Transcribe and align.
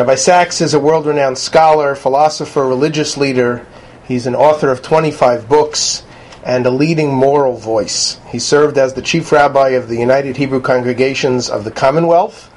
Rabbi 0.00 0.14
Sacks 0.14 0.62
is 0.62 0.72
a 0.72 0.80
world 0.80 1.04
renowned 1.04 1.36
scholar, 1.36 1.94
philosopher, 1.94 2.66
religious 2.66 3.18
leader. 3.18 3.66
He's 4.08 4.26
an 4.26 4.34
author 4.34 4.70
of 4.70 4.80
25 4.80 5.46
books 5.46 6.04
and 6.42 6.64
a 6.64 6.70
leading 6.70 7.12
moral 7.12 7.58
voice. 7.58 8.18
He 8.28 8.38
served 8.38 8.78
as 8.78 8.94
the 8.94 9.02
chief 9.02 9.30
rabbi 9.30 9.68
of 9.76 9.88
the 9.88 9.98
United 9.98 10.38
Hebrew 10.38 10.62
Congregations 10.62 11.50
of 11.50 11.64
the 11.64 11.70
Commonwealth 11.70 12.50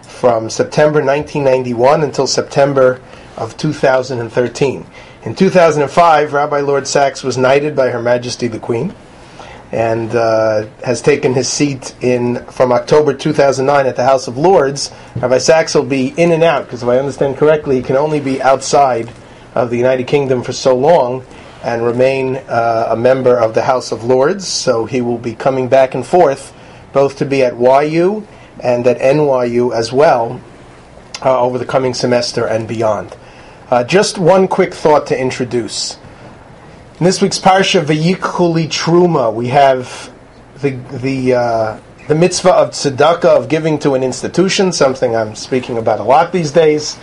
from 0.00 0.48
September 0.48 1.04
1991 1.04 2.02
until 2.02 2.26
September 2.26 3.02
of 3.36 3.58
2013. 3.58 4.86
In 5.24 5.34
2005, 5.34 6.32
Rabbi 6.32 6.60
Lord 6.60 6.86
Sacks 6.86 7.22
was 7.22 7.36
knighted 7.36 7.76
by 7.76 7.90
Her 7.90 8.00
Majesty 8.00 8.48
the 8.48 8.58
Queen 8.58 8.94
and 9.72 10.14
uh, 10.14 10.66
has 10.84 11.02
taken 11.02 11.34
his 11.34 11.48
seat 11.48 11.94
in 12.00 12.44
from 12.46 12.72
October 12.72 13.12
2009 13.14 13.86
at 13.86 13.96
the 13.96 14.04
House 14.04 14.28
of 14.28 14.36
Lords. 14.36 14.92
Rabbi 15.16 15.38
Sacks 15.38 15.74
will 15.74 15.84
be 15.84 16.08
in 16.16 16.32
and 16.32 16.42
out 16.42 16.64
because, 16.64 16.82
if 16.82 16.88
I 16.88 16.98
understand 16.98 17.36
correctly, 17.36 17.76
he 17.76 17.82
can 17.82 17.96
only 17.96 18.20
be 18.20 18.40
outside 18.40 19.10
of 19.54 19.70
the 19.70 19.76
United 19.76 20.06
Kingdom 20.06 20.42
for 20.42 20.52
so 20.52 20.76
long 20.76 21.24
and 21.64 21.84
remain 21.84 22.36
uh, 22.36 22.88
a 22.90 22.96
member 22.96 23.36
of 23.36 23.54
the 23.54 23.62
House 23.62 23.90
of 23.90 24.04
Lords. 24.04 24.46
So 24.46 24.84
he 24.84 25.00
will 25.00 25.18
be 25.18 25.34
coming 25.34 25.68
back 25.68 25.94
and 25.94 26.06
forth, 26.06 26.54
both 26.92 27.16
to 27.18 27.24
be 27.24 27.42
at 27.42 27.58
YU 27.58 28.26
and 28.60 28.86
at 28.86 28.98
NYU 28.98 29.74
as 29.74 29.92
well 29.92 30.40
uh, 31.24 31.40
over 31.40 31.58
the 31.58 31.66
coming 31.66 31.94
semester 31.94 32.46
and 32.46 32.68
beyond. 32.68 33.16
Uh, 33.70 33.82
just 33.82 34.16
one 34.16 34.46
quick 34.46 34.72
thought 34.72 35.08
to 35.08 35.18
introduce. 35.18 35.98
In 36.98 37.04
this 37.04 37.20
week's 37.20 37.38
parsha, 37.38 37.84
Vayikuli 37.84 38.68
Truma, 38.68 39.30
we 39.30 39.48
have 39.48 40.10
the 40.62 40.70
the 40.70 41.34
uh, 41.34 41.80
the 42.08 42.14
mitzvah 42.14 42.54
of 42.54 42.70
tzedakah 42.70 43.36
of 43.36 43.50
giving 43.50 43.78
to 43.80 43.92
an 43.92 44.02
institution, 44.02 44.72
something 44.72 45.14
I'm 45.14 45.34
speaking 45.34 45.76
about 45.76 46.00
a 46.00 46.04
lot 46.04 46.32
these 46.32 46.52
days, 46.52 46.96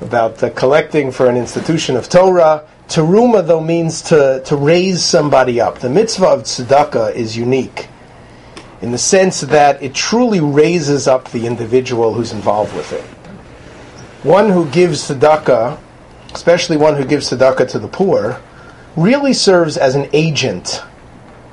about 0.00 0.36
the 0.36 0.50
collecting 0.50 1.10
for 1.10 1.26
an 1.26 1.36
institution 1.36 1.96
of 1.96 2.08
Torah. 2.08 2.64
Teruma, 2.86 3.44
though, 3.44 3.60
means 3.60 4.02
to, 4.02 4.40
to 4.44 4.54
raise 4.54 5.02
somebody 5.04 5.60
up. 5.60 5.80
The 5.80 5.90
mitzvah 5.90 6.26
of 6.26 6.42
tzedakah 6.44 7.16
is 7.16 7.36
unique 7.36 7.88
in 8.80 8.92
the 8.92 8.98
sense 8.98 9.40
that 9.40 9.82
it 9.82 9.94
truly 9.94 10.38
raises 10.38 11.08
up 11.08 11.28
the 11.32 11.48
individual 11.48 12.14
who's 12.14 12.30
involved 12.30 12.72
with 12.76 12.92
it. 12.92 13.02
One 14.22 14.48
who 14.50 14.70
gives 14.70 15.10
tzedakah, 15.10 15.76
especially 16.34 16.76
one 16.76 16.94
who 16.94 17.04
gives 17.04 17.30
tzedakah 17.30 17.68
to 17.70 17.80
the 17.80 17.88
poor, 17.88 18.40
really 18.96 19.32
serves 19.32 19.76
as 19.76 19.94
an 19.94 20.08
agent 20.12 20.82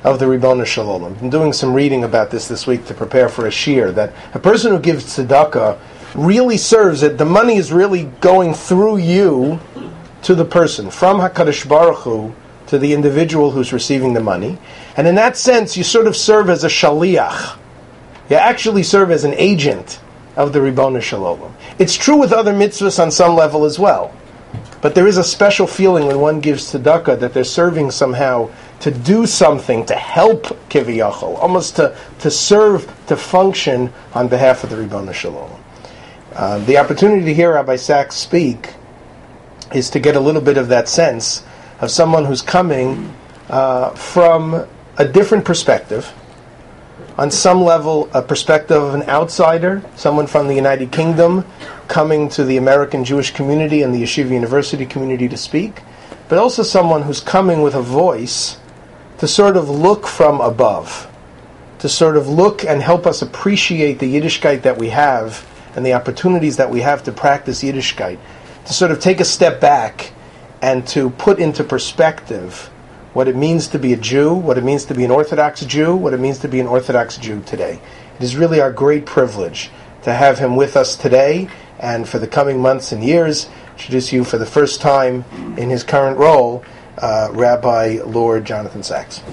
of 0.04 0.20
the 0.20 0.28
Ribbon 0.28 0.64
Shalom. 0.66 1.04
I've 1.04 1.20
been 1.20 1.30
doing 1.30 1.54
some 1.54 1.74
reading 1.74 2.04
about 2.04 2.32
this 2.32 2.48
this 2.48 2.66
week 2.66 2.86
to 2.86 2.94
prepare 2.94 3.30
for 3.30 3.46
a 3.46 3.50
shiur, 3.50 3.94
that 3.96 4.14
a 4.34 4.40
person 4.40 4.72
who 4.72 4.80
gives 4.80 5.06
tzedakah 5.06 5.78
really 6.16 6.58
serves 6.58 7.04
it. 7.04 7.18
The 7.18 7.26
money 7.26 7.58
is 7.58 7.72
really 7.72 8.06
going 8.22 8.54
through 8.54 8.98
you 8.98 9.60
to 10.24 10.34
the 10.34 10.46
person, 10.46 10.90
from 10.90 11.20
HaKadosh 11.20 11.68
Baruch 11.68 12.00
Hu 12.00 12.34
to 12.68 12.78
the 12.78 12.94
individual 12.94 13.52
who's 13.52 13.72
receiving 13.72 14.14
the 14.14 14.20
money. 14.20 14.58
And 14.96 15.08
in 15.08 15.16
that 15.16 15.38
sense, 15.38 15.78
you 15.78 15.84
sort 15.84 16.08
of 16.08 16.16
serve 16.16 16.50
as 16.50 16.64
a 16.64 16.68
shaliach. 16.68 17.58
You 18.30 18.36
actually 18.36 18.84
serve 18.84 19.12
as 19.12 19.24
an 19.24 19.34
agent 19.36 20.00
of 20.36 20.54
the 20.54 20.62
Ribbon 20.62 21.00
Shalom. 21.02 21.56
It's 21.80 21.96
true 21.96 22.18
with 22.18 22.34
other 22.34 22.54
mitzvahs 22.54 23.02
on 23.02 23.12
some 23.12 23.36
level 23.36 23.64
as 23.64 23.80
well. 23.80 24.14
But 24.82 24.96
there 24.96 25.08
is 25.08 25.18
a 25.18 25.24
special 25.24 25.68
feeling 25.68 26.08
when 26.08 26.20
one 26.20 26.40
gives 26.40 26.72
tzedakah 26.72 27.20
that 27.20 27.34
they're 27.34 27.44
serving 27.44 27.92
somehow 27.92 28.50
to 28.82 28.92
do 28.92 29.26
something 29.26 29.86
to 29.88 29.96
help 29.96 30.44
kiviyachol, 30.70 31.38
almost 31.40 31.78
to, 31.78 31.98
to 32.20 32.30
serve, 32.30 32.86
to 33.08 33.18
function 33.18 33.92
on 34.14 34.28
behalf 34.28 34.64
of 34.64 34.70
the 34.70 34.78
Ribbon 34.78 35.12
Shalom. 35.14 35.52
Uh, 36.34 36.60
the 36.60 36.78
opportunity 36.78 37.26
to 37.26 37.34
hear 37.34 37.54
Rabbi 37.54 37.76
Sacks 37.76 38.16
speak 38.16 38.76
is 39.74 39.90
to 39.90 40.00
get 40.00 40.16
a 40.16 40.20
little 40.20 40.42
bit 40.42 40.58
of 40.58 40.68
that 40.68 40.88
sense 40.88 41.44
of 41.82 41.90
someone 41.90 42.26
who's 42.26 42.42
coming 42.42 43.14
uh, 43.50 43.90
from 43.92 44.68
a 44.98 45.06
different 45.06 45.46
perspective, 45.46 46.14
on 47.18 47.32
some 47.32 47.64
level, 47.64 48.10
a 48.14 48.22
perspective 48.22 48.82
of 48.82 48.94
an 48.94 49.04
outsider, 49.04 49.82
someone 49.96 50.28
from 50.28 50.48
the 50.48 50.54
United 50.54 50.92
Kingdom 50.92 51.44
coming 51.88 52.30
to 52.30 52.44
the 52.44 52.58
American 52.58 53.04
Jewish 53.04 53.32
community 53.32 53.82
and 53.82 53.94
the 53.94 54.04
Yeshiva 54.04 54.30
University 54.30 54.86
community 54.86 55.28
to 55.28 55.38
speak, 55.38 55.82
but 56.30 56.38
also 56.38 56.62
someone 56.62 57.04
who's 57.04 57.20
coming 57.20 57.62
with 57.62 57.74
a 57.74 57.82
voice 57.82 58.60
to 59.18 59.28
sort 59.28 59.58
of 59.58 59.68
look 59.68 60.06
from 60.06 60.40
above, 60.42 61.12
to 61.80 61.90
sort 61.90 62.18
of 62.18 62.28
look 62.28 62.64
and 62.64 62.84
help 62.84 63.08
us 63.08 63.24
appreciate 63.24 63.98
the 63.98 64.16
Yiddishkeit 64.16 64.62
that 64.62 64.78
we 64.78 64.90
have 64.90 65.44
and 65.76 65.84
the 65.84 65.94
opportunities 65.94 66.58
that 66.58 66.70
we 66.70 66.82
have 66.82 67.04
to 67.04 67.12
practice 67.12 67.64
Yiddishkeit, 67.64 68.20
to 68.66 68.74
sort 68.74 68.92
of 68.92 69.00
take 69.00 69.20
a 69.20 69.26
step 69.26 69.60
back 69.60 70.14
and 70.62 70.86
to 70.88 71.10
put 71.12 71.40
into 71.40 71.64
perspective 71.64 72.70
what 73.18 73.28
it 73.28 73.36
means 73.36 73.68
to 73.70 73.80
be 73.80 73.94
a 73.94 73.98
Jew, 73.98 74.32
what 74.32 74.60
it 74.60 74.64
means 74.64 74.86
to 74.86 74.94
be 74.94 75.04
an 75.04 75.10
Orthodox 75.10 75.66
Jew, 75.66 75.96
what 75.96 76.14
it 76.14 76.20
means 76.20 76.38
to 76.38 76.48
be 76.48 76.60
an 76.60 76.68
Orthodox 76.68 77.18
Jew 77.18 77.42
today. 77.48 77.80
It 78.20 78.24
is 78.24 78.36
really 78.36 78.62
our 78.62 78.72
great 78.72 79.08
privilege 79.08 79.72
to 80.04 80.14
have 80.14 80.38
him 80.38 80.56
with 80.56 80.78
us 80.78 80.96
today 80.96 81.50
and 81.80 82.08
for 82.08 82.20
the 82.20 82.28
coming 82.28 82.62
months 82.62 82.92
and 82.92 83.04
years, 83.04 83.50
introduce 83.72 84.14
you 84.14 84.24
for 84.24 84.38
the 84.38 84.46
first 84.46 84.82
time 84.82 85.26
in 85.58 85.72
his 85.72 85.84
current 85.84 86.20
role, 86.20 86.64
uh, 87.00 87.30
Rabbi 87.32 88.02
Lord 88.06 88.46
Jonathan 88.46 88.84
Sacks. 88.84 89.18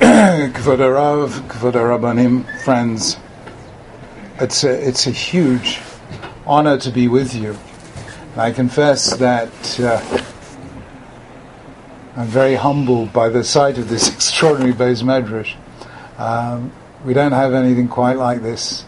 Kvod 0.00 1.72
Arav, 1.72 2.62
friends, 2.62 3.16
it's 4.38 4.64
a, 4.64 4.86
it's 4.86 5.06
a 5.06 5.10
huge 5.10 5.80
honor 6.46 6.78
to 6.78 6.90
be 6.90 7.08
with 7.08 7.34
you. 7.34 7.58
I 8.36 8.52
confess 8.52 9.16
that 9.16 9.80
uh, 9.80 10.00
I'm 12.16 12.28
very 12.28 12.54
humbled 12.54 13.12
by 13.12 13.28
the 13.28 13.42
sight 13.42 13.78
of 13.78 13.88
this 13.88 14.08
extraordinary 14.14 14.72
Beis 14.72 15.02
Medrash. 15.02 15.56
Um, 16.18 16.72
we 17.04 17.14
don't 17.14 17.32
have 17.32 17.52
anything 17.52 17.88
quite 17.88 18.16
like 18.16 18.42
this 18.42 18.82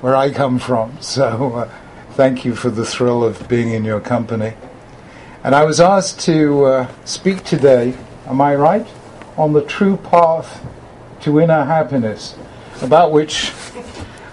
where 0.00 0.14
I 0.14 0.30
come 0.30 0.58
from, 0.58 0.96
so 1.00 1.54
uh, 1.54 1.70
thank 2.12 2.44
you 2.44 2.54
for 2.54 2.70
the 2.70 2.84
thrill 2.84 3.24
of 3.24 3.48
being 3.48 3.70
in 3.70 3.84
your 3.84 4.00
company. 4.00 4.54
And 5.42 5.56
I 5.56 5.64
was 5.64 5.80
asked 5.80 6.20
to 6.20 6.64
uh, 6.66 6.94
speak 7.04 7.42
today, 7.42 7.94
am 8.26 8.40
I 8.40 8.54
right, 8.54 8.86
on 9.36 9.52
the 9.52 9.62
true 9.62 9.96
path 9.96 10.64
to 11.22 11.40
inner 11.40 11.64
happiness, 11.64 12.36
about 12.80 13.10
which 13.10 13.50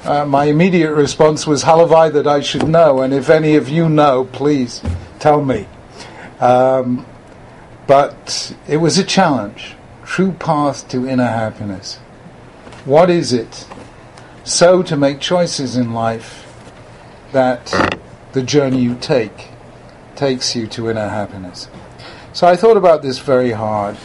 uh, 0.09 0.25
my 0.25 0.45
immediate 0.45 0.91
response 0.91 1.45
was, 1.45 1.63
Halavai, 1.65 2.11
that 2.13 2.25
I 2.25 2.41
should 2.41 2.67
know, 2.67 3.01
and 3.01 3.13
if 3.13 3.29
any 3.29 3.55
of 3.55 3.69
you 3.69 3.87
know, 3.87 4.25
please 4.25 4.81
tell 5.19 5.45
me. 5.45 5.67
Um, 6.39 7.05
but 7.85 8.55
it 8.67 8.77
was 8.77 8.97
a 8.97 9.03
challenge. 9.03 9.75
True 10.03 10.31
path 10.31 10.87
to 10.89 11.07
inner 11.07 11.27
happiness. 11.27 11.97
What 12.85 13.11
is 13.11 13.33
it? 13.33 13.67
So 14.43 14.81
to 14.81 14.97
make 14.97 15.19
choices 15.19 15.77
in 15.77 15.93
life 15.93 16.51
that 17.31 17.67
the 18.31 18.41
journey 18.41 18.81
you 18.81 18.95
take 18.95 19.49
takes 20.15 20.55
you 20.55 20.65
to 20.69 20.89
inner 20.89 21.07
happiness. 21.07 21.69
So 22.33 22.47
I 22.47 22.55
thought 22.55 22.77
about 22.77 23.03
this 23.03 23.19
very 23.19 23.51
hard 23.51 23.95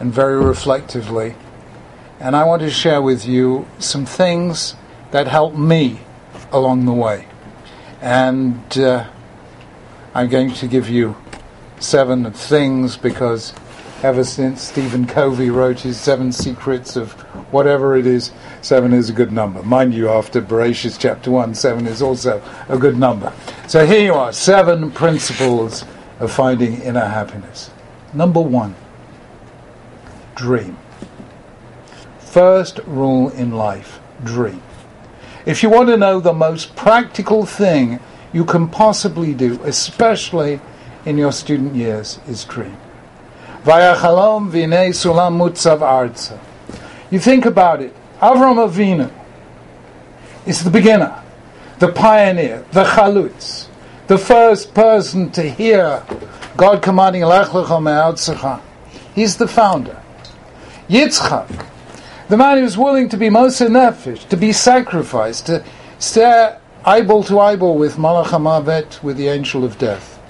and 0.00 0.12
very 0.12 0.44
reflectively, 0.44 1.36
and 2.18 2.34
I 2.34 2.42
want 2.42 2.62
to 2.62 2.70
share 2.70 3.00
with 3.00 3.24
you 3.24 3.68
some 3.78 4.04
things 4.04 4.74
that 5.10 5.26
helped 5.26 5.56
me 5.56 6.00
along 6.52 6.84
the 6.84 6.92
way. 6.92 7.26
And 8.00 8.78
uh, 8.78 9.08
I'm 10.14 10.28
going 10.28 10.52
to 10.54 10.66
give 10.66 10.88
you 10.88 11.16
seven 11.80 12.30
things 12.32 12.96
because 12.96 13.52
ever 14.02 14.22
since 14.22 14.62
Stephen 14.62 15.06
Covey 15.06 15.50
wrote 15.50 15.80
his 15.80 15.98
Seven 15.98 16.30
Secrets 16.32 16.96
of 16.96 17.12
whatever 17.52 17.96
it 17.96 18.06
is, 18.06 18.32
seven 18.62 18.92
is 18.92 19.10
a 19.10 19.12
good 19.12 19.32
number. 19.32 19.62
Mind 19.62 19.94
you, 19.94 20.08
after 20.08 20.40
Bereshit 20.40 20.98
chapter 20.98 21.30
1, 21.30 21.54
seven 21.54 21.86
is 21.86 22.00
also 22.02 22.42
a 22.68 22.78
good 22.78 22.96
number. 22.96 23.32
So 23.66 23.86
here 23.86 24.00
you 24.00 24.14
are 24.14 24.32
seven 24.32 24.90
principles 24.90 25.84
of 26.20 26.32
finding 26.32 26.80
inner 26.82 27.06
happiness. 27.06 27.70
Number 28.12 28.40
one, 28.40 28.74
dream. 30.34 30.76
First 32.20 32.80
rule 32.86 33.30
in 33.30 33.52
life 33.52 34.00
dream. 34.24 34.62
If 35.48 35.62
you 35.62 35.70
want 35.70 35.88
to 35.88 35.96
know 35.96 36.20
the 36.20 36.34
most 36.34 36.76
practical 36.76 37.46
thing 37.46 38.00
you 38.34 38.44
can 38.44 38.68
possibly 38.68 39.32
do, 39.32 39.58
especially 39.64 40.60
in 41.06 41.16
your 41.16 41.32
student 41.32 41.74
years, 41.74 42.20
is 42.28 42.44
dream. 42.44 42.76
Vayachalom 43.62 44.50
v'nei 44.50 44.90
sulam 44.90 45.38
mutzav 45.38 45.78
arza. 45.78 46.38
You 47.10 47.18
think 47.18 47.46
about 47.46 47.80
it. 47.80 47.94
Avram 48.20 48.58
Avinu 48.68 49.10
is 50.44 50.62
the 50.64 50.70
beginner, 50.70 51.18
the 51.78 51.92
pioneer, 51.92 52.66
the 52.72 52.84
chalutz, 52.84 53.68
the 54.06 54.18
first 54.18 54.74
person 54.74 55.30
to 55.30 55.48
hear 55.48 56.04
God 56.58 56.82
commanding 56.82 57.22
Lech 57.22 57.46
Lecha. 57.46 58.60
He's 59.14 59.38
the 59.38 59.48
founder. 59.48 59.98
Yitzchak, 60.90 61.64
The 62.28 62.36
man 62.36 62.58
who's 62.58 62.76
willing 62.76 63.08
to 63.08 63.16
be 63.16 63.30
Moser 63.30 63.68
Nefesh, 63.68 64.28
to 64.28 64.36
be 64.36 64.52
sacrificed, 64.52 65.46
to 65.46 65.64
stare 65.98 66.60
eyeball 66.84 67.24
to 67.24 67.40
eyeball 67.40 67.78
with 67.78 67.96
Malach 67.96 68.26
HaMavet, 68.26 69.02
with 69.02 69.16
the 69.16 69.28
angel 69.28 69.64
of 69.64 69.78
death. 69.78 70.20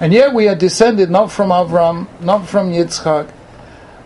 And 0.00 0.14
yet 0.14 0.32
we 0.32 0.48
are 0.48 0.54
descended 0.54 1.10
not 1.10 1.30
from 1.30 1.50
Avram, 1.50 2.06
not 2.22 2.48
from 2.48 2.70
Yitzchak, 2.70 3.30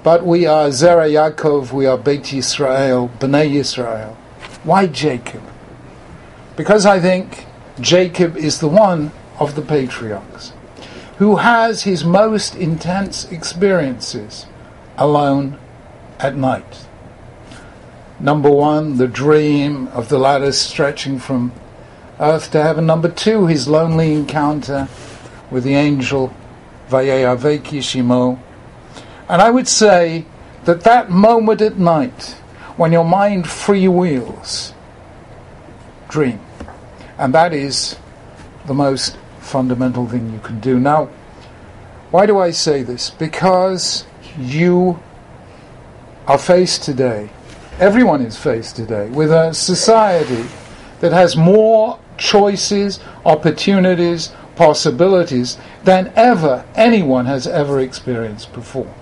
but 0.03 0.27
we 0.27 0.47
are 0.47 0.71
Zera 0.71 1.09
Yaakov, 1.09 1.71
we 1.71 1.87
are 1.87 1.97
Beit 1.97 2.23
Yisrael, 2.25 3.09
Bnei 3.19 3.49
Yisrael. 3.49 4.17
Why 4.65 4.89
Jacob? 4.89 5.43
Because 6.57 6.85
I 6.85 6.99
think 6.99 7.47
Jacob 7.79 8.37
is 8.37 8.59
the 8.59 8.67
one 8.67 9.13
of 9.39 9.55
the 9.55 9.63
patriarchs 9.63 10.53
who 11.19 11.37
has 11.37 11.85
his 11.85 12.05
most 12.05 12.57
intense 12.57 13.31
experiences 13.31 14.47
alone 14.99 15.57
at 16.19 16.35
night. 16.35 16.89
Number 18.23 18.49
one, 18.49 18.99
the 18.99 19.09
dream 19.09 19.89
of 19.89 20.09
the 20.09 20.17
ladder 20.17 20.53
stretching 20.53 21.19
from 21.19 21.51
earth 22.21 22.53
to 22.53 22.63
heaven. 22.63 22.87
Number 22.87 23.09
two, 23.09 23.49
his 23.49 23.67
lonely 23.67 24.13
encounter 24.13 24.89
with 25.51 25.65
the 25.65 25.75
angel 25.75 26.33
Vayeyaveki 26.89 27.81
Shimo. 27.81 28.39
And 29.29 29.43
I 29.43 29.51
would 29.51 29.67
say 29.67 30.25
that 30.67 30.83
that 30.83 31.11
moment 31.11 31.61
at 31.61 31.79
night, 31.79 32.37
when 32.77 32.93
your 32.93 33.05
mind 33.05 33.47
freewheels, 33.47 34.73
dream. 36.09 36.39
And 37.19 37.35
that 37.35 37.53
is 37.53 37.97
the 38.67 38.75
most 38.75 39.19
fundamental 39.41 40.07
thing 40.07 40.33
you 40.33 40.39
can 40.39 40.61
do. 40.61 40.79
Now, 40.79 41.07
why 42.13 42.27
do 42.27 42.39
I 42.39 42.53
say 42.53 42.85
this? 42.85 43.11
Because 43.11 44.05
you 44.39 45.01
are 46.29 46.39
faced 46.39 46.85
today, 46.85 47.31
everyone 47.79 48.23
is 48.23 48.37
faced 48.37 48.77
today, 48.77 49.09
with 49.09 49.33
a 49.33 49.53
society 49.53 50.45
that 51.01 51.13
has 51.13 51.37
more 51.37 51.99
choices, 52.17 53.01
opportunities, 53.25 54.33
possibilities 54.57 55.59
than 55.85 56.13
ever 56.15 56.65
anyone 56.75 57.27
has 57.27 57.47
ever 57.47 57.81
experienced 57.81 58.53
before. 58.53 58.95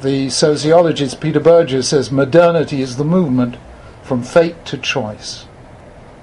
The 0.00 0.30
sociologist 0.30 1.20
Peter 1.20 1.40
Berger 1.40 1.82
says 1.82 2.10
modernity 2.10 2.80
is 2.80 2.96
the 2.96 3.04
movement 3.04 3.56
from 4.02 4.22
fate 4.22 4.64
to 4.66 4.78
choice. 4.78 5.46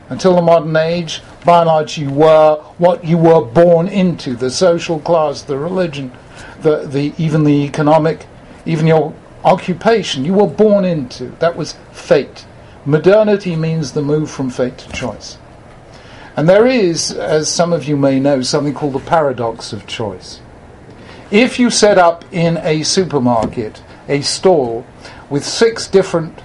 Until 0.09 0.35
the 0.35 0.41
modern 0.41 0.75
age, 0.75 1.21
by 1.43 1.59
and 1.59 1.67
large, 1.67 1.97
you 1.97 2.09
were 2.09 2.55
what 2.77 3.03
you 3.03 3.17
were 3.17 3.43
born 3.43 3.87
into 3.87 4.35
the 4.35 4.49
social 4.49 4.99
class, 4.99 5.41
the 5.41 5.57
religion, 5.57 6.11
the, 6.61 6.85
the, 6.85 7.13
even 7.17 7.43
the 7.43 7.63
economic, 7.63 8.25
even 8.65 8.87
your 8.87 9.13
occupation, 9.45 10.25
you 10.25 10.33
were 10.33 10.47
born 10.47 10.83
into. 10.83 11.27
That 11.39 11.55
was 11.55 11.77
fate. 11.91 12.45
Modernity 12.85 13.55
means 13.55 13.93
the 13.93 14.01
move 14.01 14.29
from 14.29 14.49
fate 14.49 14.77
to 14.79 14.91
choice. 14.91 15.37
And 16.35 16.49
there 16.49 16.67
is, 16.67 17.11
as 17.11 17.49
some 17.49 17.71
of 17.71 17.85
you 17.85 17.95
may 17.95 18.19
know, 18.19 18.41
something 18.41 18.73
called 18.73 18.93
the 18.93 18.99
paradox 18.99 19.71
of 19.71 19.87
choice. 19.87 20.41
If 21.31 21.59
you 21.59 21.69
set 21.69 21.97
up 21.97 22.25
in 22.31 22.57
a 22.57 22.83
supermarket 22.83 23.81
a 24.07 24.21
stall 24.21 24.85
with 25.29 25.45
six 25.45 25.87
different 25.87 26.39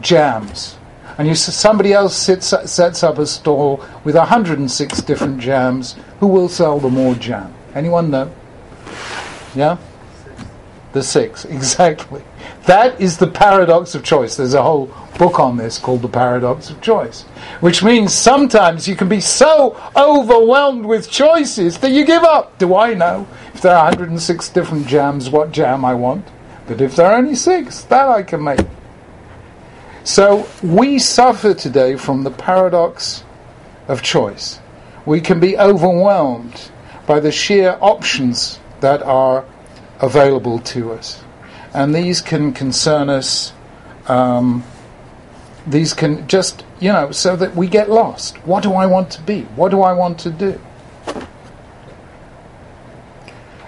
jams, 0.00 0.76
and 1.18 1.28
you, 1.28 1.34
somebody 1.34 1.92
else 1.92 2.16
sits, 2.16 2.54
sets 2.70 3.02
up 3.02 3.18
a 3.18 3.26
stall 3.26 3.84
with 4.02 4.16
106 4.16 5.02
different 5.02 5.40
jams, 5.40 5.94
who 6.20 6.26
will 6.26 6.48
sell 6.48 6.80
the 6.80 6.88
more 6.88 7.14
jam? 7.14 7.54
Anyone 7.74 8.10
know? 8.10 8.30
Yeah? 9.54 9.76
The 10.92 11.02
six, 11.02 11.44
exactly. 11.58 12.22
That 12.66 13.00
is 13.00 13.18
the 13.18 13.26
paradox 13.26 13.94
of 13.94 14.04
choice. 14.04 14.36
There's 14.36 14.54
a 14.54 14.62
whole 14.62 14.86
book 15.18 15.38
on 15.38 15.56
this 15.56 15.78
called 15.78 16.02
The 16.02 16.08
Paradox 16.08 16.70
of 16.70 16.80
Choice, 16.80 17.22
which 17.60 17.82
means 17.82 18.12
sometimes 18.12 18.88
you 18.88 18.96
can 18.96 19.08
be 19.08 19.20
so 19.20 19.76
overwhelmed 19.96 20.86
with 20.86 21.10
choices 21.10 21.78
that 21.78 21.90
you 21.90 22.04
give 22.04 22.22
up. 22.22 22.58
Do 22.58 22.74
I 22.74 22.94
know 22.94 23.26
if 23.54 23.60
there 23.60 23.76
are 23.76 23.84
106 23.84 24.48
different 24.50 24.86
jams 24.86 25.30
what 25.30 25.52
jam 25.52 25.84
I 25.84 25.94
want? 25.94 26.26
But 26.66 26.80
if 26.80 26.96
there 26.96 27.06
are 27.06 27.18
only 27.18 27.34
six, 27.34 27.82
that 27.82 28.08
I 28.08 28.22
can 28.22 28.42
make. 28.42 28.60
So 30.04 30.48
we 30.62 30.98
suffer 30.98 31.54
today 31.54 31.96
from 31.96 32.24
the 32.24 32.30
paradox 32.30 33.24
of 33.88 34.02
choice. 34.02 34.58
We 35.06 35.20
can 35.20 35.40
be 35.40 35.58
overwhelmed 35.58 36.70
by 37.06 37.20
the 37.20 37.32
sheer 37.32 37.76
options 37.80 38.58
that 38.80 39.02
are 39.02 39.44
available 40.02 40.58
to 40.58 40.92
us. 40.92 41.22
And 41.72 41.94
these 41.94 42.20
can 42.20 42.52
concern 42.52 43.08
us, 43.08 43.52
um, 44.06 44.64
these 45.66 45.94
can 45.94 46.26
just, 46.28 46.64
you 46.80 46.92
know, 46.92 47.12
so 47.12 47.36
that 47.36 47.56
we 47.56 47.68
get 47.68 47.88
lost. 47.88 48.36
What 48.46 48.62
do 48.62 48.74
I 48.74 48.84
want 48.84 49.10
to 49.12 49.22
be? 49.22 49.42
What 49.56 49.70
do 49.70 49.80
I 49.80 49.92
want 49.92 50.18
to 50.20 50.30
do? 50.30 50.60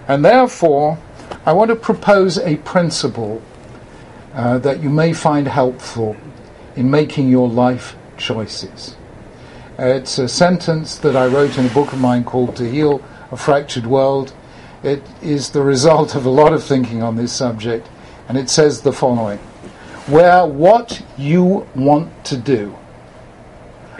And 0.06 0.24
therefore, 0.24 0.98
I 1.46 1.52
want 1.52 1.70
to 1.70 1.76
propose 1.76 2.36
a 2.38 2.56
principle 2.56 3.40
uh, 4.34 4.58
that 4.58 4.82
you 4.82 4.90
may 4.90 5.12
find 5.12 5.48
helpful 5.48 6.16
in 6.76 6.90
making 6.90 7.30
your 7.30 7.48
life 7.48 7.96
choices. 8.18 8.96
It's 9.78 10.18
a 10.18 10.28
sentence 10.28 10.96
that 10.98 11.16
I 11.16 11.26
wrote 11.26 11.56
in 11.56 11.66
a 11.66 11.70
book 11.70 11.92
of 11.92 12.00
mine 12.00 12.24
called 12.24 12.56
To 12.56 12.70
Heal 12.70 13.02
a 13.30 13.36
Fractured 13.36 13.86
World. 13.86 14.32
It 14.84 15.02
is 15.22 15.50
the 15.50 15.62
result 15.62 16.14
of 16.14 16.26
a 16.26 16.30
lot 16.30 16.52
of 16.52 16.62
thinking 16.62 17.02
on 17.02 17.16
this 17.16 17.32
subject, 17.32 17.88
and 18.28 18.36
it 18.36 18.50
says 18.50 18.82
the 18.82 18.92
following 18.92 19.38
Where 20.06 20.44
what 20.44 21.02
you 21.16 21.66
want 21.74 22.24
to 22.26 22.36
do 22.36 22.76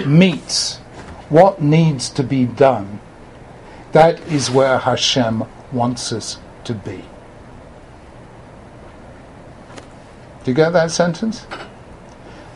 meets 0.05 0.77
what 1.31 1.63
needs 1.63 2.11
to 2.11 2.23
be 2.23 2.45
done, 2.45 3.01
that 3.93 4.21
is 4.29 4.51
where 4.51 4.79
Hashem 4.79 5.45
wants 5.73 6.13
us 6.13 6.39
to 6.65 6.75
be. 6.75 7.03
Do 10.45 10.51
you 10.51 10.55
get 10.55 10.75
that 10.75 10.91
sentence? 10.91 11.47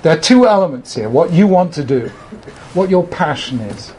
There 0.02 0.14
are 0.14 0.20
two 0.20 0.46
elements 0.46 0.94
here 0.94 1.08
what 1.08 1.32
you 1.32 1.46
want 1.46 1.72
to 1.74 1.84
do, 1.84 2.08
what 2.74 2.90
your 2.90 3.06
passion 3.06 3.60
is. 3.60 3.94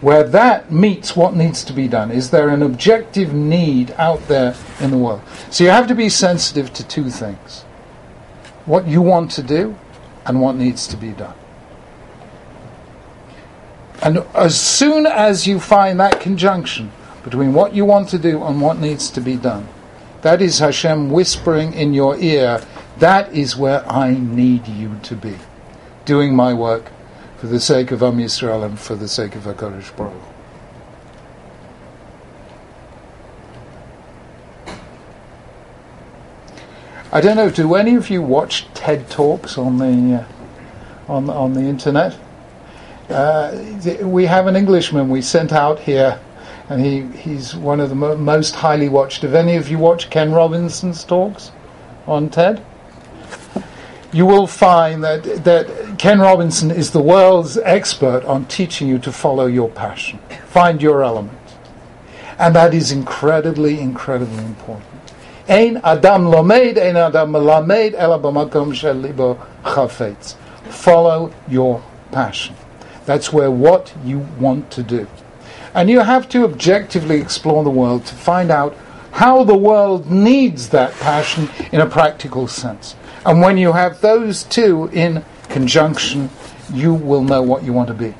Where 0.00 0.22
that 0.22 0.70
meets 0.70 1.16
what 1.16 1.34
needs 1.34 1.64
to 1.64 1.72
be 1.72 1.88
done. 1.88 2.12
Is 2.12 2.30
there 2.30 2.48
an 2.50 2.62
objective 2.62 3.34
need 3.34 3.90
out 3.92 4.28
there 4.28 4.54
in 4.80 4.92
the 4.92 4.98
world? 4.98 5.22
So 5.50 5.64
you 5.64 5.70
have 5.70 5.88
to 5.88 5.94
be 5.94 6.08
sensitive 6.08 6.72
to 6.74 6.86
two 6.86 7.10
things 7.10 7.64
what 8.64 8.86
you 8.86 9.00
want 9.00 9.30
to 9.30 9.42
do 9.42 9.74
and 10.26 10.40
what 10.42 10.54
needs 10.54 10.86
to 10.86 10.96
be 10.96 11.10
done. 11.10 11.34
And 14.02 14.18
as 14.34 14.60
soon 14.60 15.06
as 15.06 15.46
you 15.46 15.58
find 15.58 15.98
that 15.98 16.20
conjunction 16.20 16.92
between 17.24 17.54
what 17.54 17.74
you 17.74 17.84
want 17.84 18.10
to 18.10 18.18
do 18.18 18.42
and 18.44 18.60
what 18.60 18.78
needs 18.78 19.10
to 19.12 19.20
be 19.22 19.36
done, 19.36 19.66
that 20.20 20.42
is 20.42 20.58
Hashem 20.58 21.10
whispering 21.10 21.72
in 21.72 21.94
your 21.94 22.16
ear, 22.18 22.62
that 22.98 23.32
is 23.32 23.56
where 23.56 23.90
I 23.90 24.12
need 24.14 24.68
you 24.68 25.00
to 25.04 25.16
be, 25.16 25.36
doing 26.04 26.36
my 26.36 26.52
work 26.52 26.92
for 27.38 27.46
the 27.46 27.60
sake 27.60 27.90
of 27.90 28.02
Am 28.02 28.18
Yisrael 28.18 28.64
and 28.64 28.78
for 28.78 28.94
the 28.94 29.08
sake 29.08 29.34
of 29.34 29.44
HaKadosh 29.44 29.96
Baruch 29.96 30.22
I 37.10 37.22
don't 37.22 37.36
know. 37.36 37.48
Do 37.48 37.74
any 37.74 37.94
of 37.94 38.10
you 38.10 38.20
watch 38.20 38.66
TED 38.74 39.08
talks 39.08 39.56
on 39.56 39.78
the 39.78 40.16
uh, 40.16 41.12
on 41.12 41.30
on 41.30 41.54
the 41.54 41.62
internet? 41.62 42.18
Uh, 43.08 43.58
we 44.02 44.26
have 44.26 44.46
an 44.46 44.56
Englishman 44.56 45.08
we 45.08 45.22
sent 45.22 45.50
out 45.50 45.78
here 45.78 46.20
and 46.68 46.84
he, 46.84 47.02
he's 47.18 47.56
one 47.56 47.80
of 47.80 47.88
the 47.88 47.94
mo- 47.94 48.16
most 48.16 48.54
highly 48.54 48.90
watched. 48.90 49.22
Have 49.22 49.34
any 49.34 49.56
of 49.56 49.70
you 49.70 49.78
watched 49.78 50.10
Ken 50.10 50.32
Robinson's 50.32 51.02
talks 51.02 51.50
on 52.06 52.28
TED? 52.28 52.62
You 54.12 54.26
will 54.26 54.46
find 54.46 55.02
that, 55.04 55.22
that 55.44 55.87
Ken 55.98 56.20
Robinson 56.20 56.70
is 56.70 56.92
the 56.92 57.02
world's 57.02 57.58
expert 57.58 58.24
on 58.24 58.44
teaching 58.44 58.86
you 58.86 59.00
to 59.00 59.10
follow 59.10 59.46
your 59.46 59.68
passion, 59.68 60.20
find 60.46 60.80
your 60.80 61.02
element. 61.02 61.36
And 62.38 62.54
that 62.54 62.72
is 62.72 62.92
incredibly, 62.92 63.80
incredibly 63.80 64.44
important. 64.44 64.86
Ein 65.48 65.78
Adam 65.82 66.32
ein 66.32 66.96
Adam 66.96 67.32
b'makom 67.32 68.72
shel 68.72 68.94
libo 68.94 69.44
chafetz. 69.64 70.36
Follow 70.70 71.34
your 71.48 71.82
passion. 72.12 72.54
That's 73.04 73.32
where 73.32 73.50
what 73.50 73.92
you 74.04 74.20
want 74.38 74.70
to 74.72 74.84
do. 74.84 75.08
And 75.74 75.90
you 75.90 76.00
have 76.00 76.28
to 76.28 76.44
objectively 76.44 77.20
explore 77.20 77.64
the 77.64 77.70
world 77.70 78.06
to 78.06 78.14
find 78.14 78.52
out 78.52 78.76
how 79.10 79.42
the 79.42 79.56
world 79.56 80.08
needs 80.08 80.68
that 80.68 80.92
passion 81.00 81.50
in 81.72 81.80
a 81.80 81.86
practical 81.86 82.46
sense. 82.46 82.94
And 83.26 83.40
when 83.40 83.58
you 83.58 83.72
have 83.72 84.00
those 84.00 84.44
two 84.44 84.90
in 84.92 85.24
conjunction, 85.48 86.30
you 86.72 86.94
will 86.94 87.22
know 87.22 87.42
what 87.42 87.62
you 87.64 87.72
want 87.72 87.88
to 87.88 87.94
be. 87.94 88.14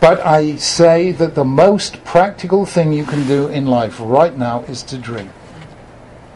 But 0.00 0.20
I 0.20 0.56
say 0.56 1.12
that 1.12 1.34
the 1.34 1.44
most 1.44 2.04
practical 2.04 2.66
thing 2.66 2.92
you 2.92 3.04
can 3.04 3.26
do 3.26 3.48
in 3.48 3.66
life 3.66 3.96
right 3.98 4.36
now 4.36 4.62
is 4.64 4.82
to 4.84 4.98
dream. 4.98 5.30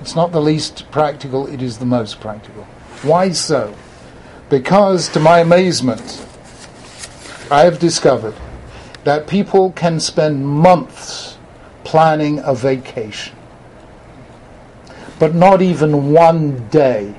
It's 0.00 0.14
not 0.14 0.32
the 0.32 0.40
least 0.40 0.90
practical, 0.90 1.46
it 1.46 1.60
is 1.60 1.78
the 1.78 1.86
most 1.86 2.20
practical. 2.20 2.64
Why 3.02 3.30
so? 3.32 3.74
Because, 4.48 5.08
to 5.10 5.20
my 5.20 5.40
amazement, 5.40 6.24
I 7.50 7.64
have 7.64 7.78
discovered 7.78 8.34
that 9.04 9.26
people 9.26 9.72
can 9.72 10.00
spend 10.00 10.46
months 10.46 11.38
planning 11.84 12.40
a 12.40 12.54
vacation, 12.54 13.34
but 15.18 15.34
not 15.34 15.62
even 15.62 16.12
one 16.12 16.68
day 16.68 17.14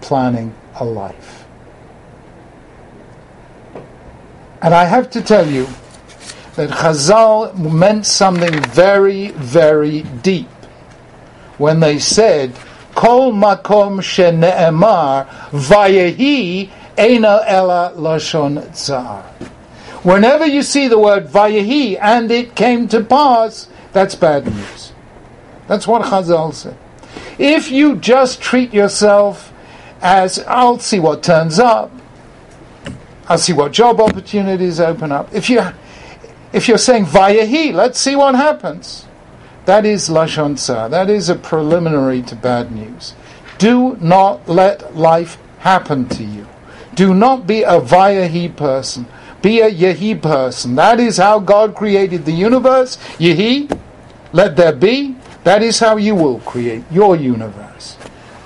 planning 0.00 0.54
a 0.76 0.84
life. 0.84 1.33
And 4.64 4.72
I 4.72 4.84
have 4.86 5.10
to 5.10 5.20
tell 5.20 5.46
you 5.46 5.68
that 6.56 6.70
Chazal 6.70 7.54
meant 7.70 8.06
something 8.06 8.62
very, 8.62 9.28
very 9.32 10.00
deep 10.00 10.48
when 11.58 11.80
they 11.80 11.98
said, 11.98 12.54
Kol 12.94 13.32
makom 13.32 14.00
shene'emar 14.00 15.26
vayehi 15.50 16.70
ena 16.96 17.42
ela 17.46 17.92
lashon 17.94 18.74
tsar. 18.74 19.22
Whenever 20.02 20.46
you 20.46 20.62
see 20.62 20.88
the 20.88 20.98
word 20.98 21.26
vayehi 21.26 21.98
and 22.00 22.30
it 22.30 22.54
came 22.54 22.88
to 22.88 23.04
pass, 23.04 23.68
that's 23.92 24.14
bad 24.14 24.46
news. 24.46 24.94
That's 25.66 25.86
what 25.86 26.06
Chazal 26.06 26.54
said. 26.54 26.78
If 27.36 27.70
you 27.70 27.96
just 27.96 28.40
treat 28.40 28.72
yourself 28.72 29.52
as 30.00 30.38
I'll 30.46 30.78
see 30.78 31.00
what 31.00 31.22
turns 31.22 31.58
up, 31.58 31.90
I'll 33.28 33.38
see 33.38 33.52
what 33.52 33.72
job 33.72 34.00
opportunities 34.00 34.80
open 34.80 35.12
up. 35.12 35.34
If 35.34 35.48
you 35.48 35.62
if 36.52 36.68
you're 36.68 36.78
saying 36.78 37.06
vayahi, 37.06 37.72
let's 37.72 37.98
see 37.98 38.14
what 38.14 38.34
happens. 38.34 39.06
That 39.64 39.86
is 39.86 40.08
lashon 40.08 40.58
tsar. 40.58 40.88
That 40.88 41.08
is 41.08 41.28
a 41.28 41.34
preliminary 41.34 42.22
to 42.22 42.36
bad 42.36 42.70
news. 42.70 43.14
Do 43.58 43.96
not 44.00 44.48
let 44.48 44.96
life 44.96 45.38
happen 45.60 46.08
to 46.10 46.22
you. 46.22 46.46
Do 46.94 47.14
not 47.14 47.46
be 47.46 47.62
a 47.62 47.80
vayahi 47.80 48.54
person. 48.54 49.06
Be 49.40 49.60
a 49.60 49.70
yehi 49.70 50.20
person. 50.20 50.74
That 50.74 51.00
is 51.00 51.16
how 51.16 51.38
God 51.38 51.74
created 51.74 52.24
the 52.24 52.32
universe. 52.32 52.96
Yehi, 53.18 53.78
let 54.32 54.56
there 54.56 54.72
be. 54.72 55.16
That 55.44 55.62
is 55.62 55.78
how 55.80 55.96
you 55.96 56.14
will 56.14 56.40
create 56.40 56.84
your 56.90 57.16
universe. 57.16 57.98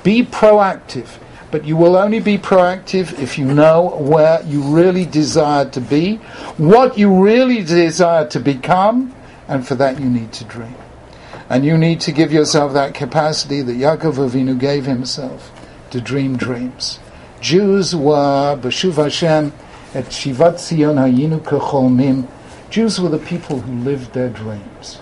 Be 0.03 0.25
proactive. 0.25 1.19
But 1.51 1.65
you 1.65 1.77
will 1.77 1.97
only 1.97 2.21
be 2.21 2.37
proactive 2.37 3.19
if 3.19 3.39
you 3.39 3.47
know 3.47 3.97
where 3.97 4.43
you 4.43 4.63
really 4.63 5.07
desire 5.07 5.69
to 5.71 5.81
be, 5.81 6.17
what 6.59 6.99
you 6.99 7.23
really 7.23 7.63
desire 7.63 8.27
to 8.29 8.41
become, 8.41 9.15
and 9.47 9.67
for 9.67 9.75
that 9.77 9.99
you 9.99 10.11
need 10.11 10.33
to 10.35 10.45
dream. 10.45 10.75
And 11.49 11.65
you 11.65 11.79
need 11.79 12.01
to 12.03 12.13
give 12.13 12.33
yourself 12.33 12.75
that 12.75 12.95
capacity 12.95 13.63
that 13.63 13.73
Yaakov 13.73 14.17
Avinu 14.29 14.59
gave 14.59 14.85
himself 14.85 15.51
to 15.91 16.01
dream 16.01 16.37
dreams. 16.37 16.99
Jews 17.41 17.97
were, 17.97 18.59
B'shuv 18.61 19.03
Hashem, 19.03 19.55
at 19.95 20.05
Shivat 20.07 20.59
Zion 20.59 20.97
Hayinu 20.97 21.41
Kecholmim, 21.41 22.29
Jews 22.69 23.01
were 23.01 23.09
the 23.09 23.19
people 23.19 23.61
who 23.61 23.73
lived 23.73 24.13
their 24.13 24.29
dreams. 24.29 25.01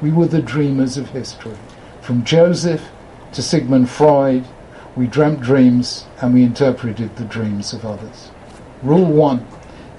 We 0.00 0.10
were 0.10 0.26
the 0.26 0.40
dreamers 0.40 0.96
of 0.96 1.10
history. 1.10 1.58
From 2.00 2.24
Joseph 2.24 2.88
to 3.32 3.42
Sigmund 3.42 3.90
Freud, 3.90 4.46
we 4.96 5.06
dreamt 5.06 5.40
dreams 5.40 6.04
and 6.20 6.34
we 6.34 6.42
interpreted 6.42 7.16
the 7.16 7.24
dreams 7.24 7.72
of 7.72 7.84
others. 7.84 8.30
Rule 8.82 9.06
one 9.06 9.46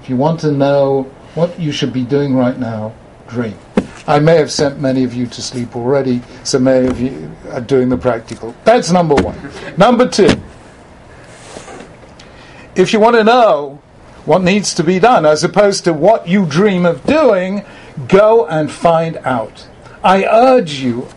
if 0.04 0.10
you 0.10 0.16
want 0.18 0.38
to 0.40 0.52
know 0.52 1.04
what 1.34 1.58
you 1.58 1.72
should 1.72 1.90
be 1.90 2.04
doing 2.04 2.36
right 2.36 2.58
now, 2.58 2.92
dream. 3.26 3.56
I 4.06 4.18
may 4.18 4.36
have 4.36 4.52
sent 4.52 4.78
many 4.78 5.02
of 5.02 5.14
you 5.14 5.26
to 5.26 5.40
sleep 5.40 5.74
already, 5.74 6.20
so 6.42 6.58
many 6.58 6.88
of 6.88 7.00
you 7.00 7.34
are 7.50 7.62
doing 7.62 7.88
the 7.88 7.96
practical. 7.96 8.54
That's 8.64 8.92
number 8.92 9.14
one. 9.14 9.34
Number 9.78 10.06
two, 10.06 10.28
if 12.76 12.92
you 12.92 13.00
want 13.00 13.16
to 13.16 13.24
know 13.24 13.80
what 14.26 14.42
needs 14.42 14.74
to 14.74 14.84
be 14.84 14.98
done 14.98 15.24
as 15.24 15.42
opposed 15.42 15.84
to 15.84 15.94
what 15.94 16.28
you 16.28 16.44
dream 16.44 16.84
of 16.84 17.02
doing, 17.04 17.64
go 18.06 18.46
and 18.46 18.70
find 18.70 19.16
out. 19.24 19.66
I 20.02 20.24
urge 20.24 20.74
you 20.74 21.08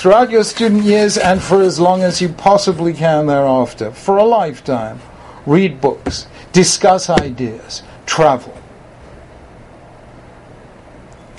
throughout 0.00 0.30
your 0.30 0.42
student 0.42 0.82
years 0.82 1.18
and 1.18 1.42
for 1.42 1.60
as 1.60 1.78
long 1.78 2.02
as 2.02 2.22
you 2.22 2.28
possibly 2.30 2.94
can 2.94 3.26
thereafter, 3.26 3.90
for 3.90 4.16
a 4.16 4.24
lifetime. 4.24 4.98
Read 5.44 5.78
books, 5.78 6.26
discuss 6.52 7.10
ideas, 7.10 7.82
travel. 8.06 8.56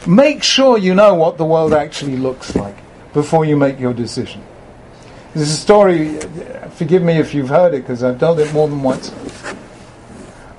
Make 0.05 0.43
sure 0.43 0.77
you 0.77 0.93
know 0.93 1.15
what 1.15 1.39
the 1.39 1.45
world 1.45 1.73
actually 1.73 2.17
looks 2.17 2.55
like 2.55 2.77
before 3.13 3.45
you 3.45 3.57
make 3.57 3.79
your 3.79 3.95
decision. 3.95 4.43
There's 5.33 5.49
a 5.49 5.57
story, 5.57 6.19
forgive 6.75 7.01
me 7.01 7.13
if 7.13 7.33
you've 7.33 7.49
heard 7.49 7.73
it 7.73 7.81
because 7.81 8.03
I've 8.03 8.19
told 8.19 8.39
it 8.39 8.53
more 8.53 8.67
than 8.67 8.83
once. 8.83 9.09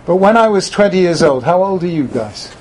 But 0.07 0.17
when 0.17 0.37
I 0.37 0.49
was 0.49 0.69
20 0.71 0.99
years 0.99 1.23
old, 1.23 1.45
how 1.45 1.63
old 1.63 1.85
are 1.85 1.87
you 1.87 2.09
guys? 2.09 2.53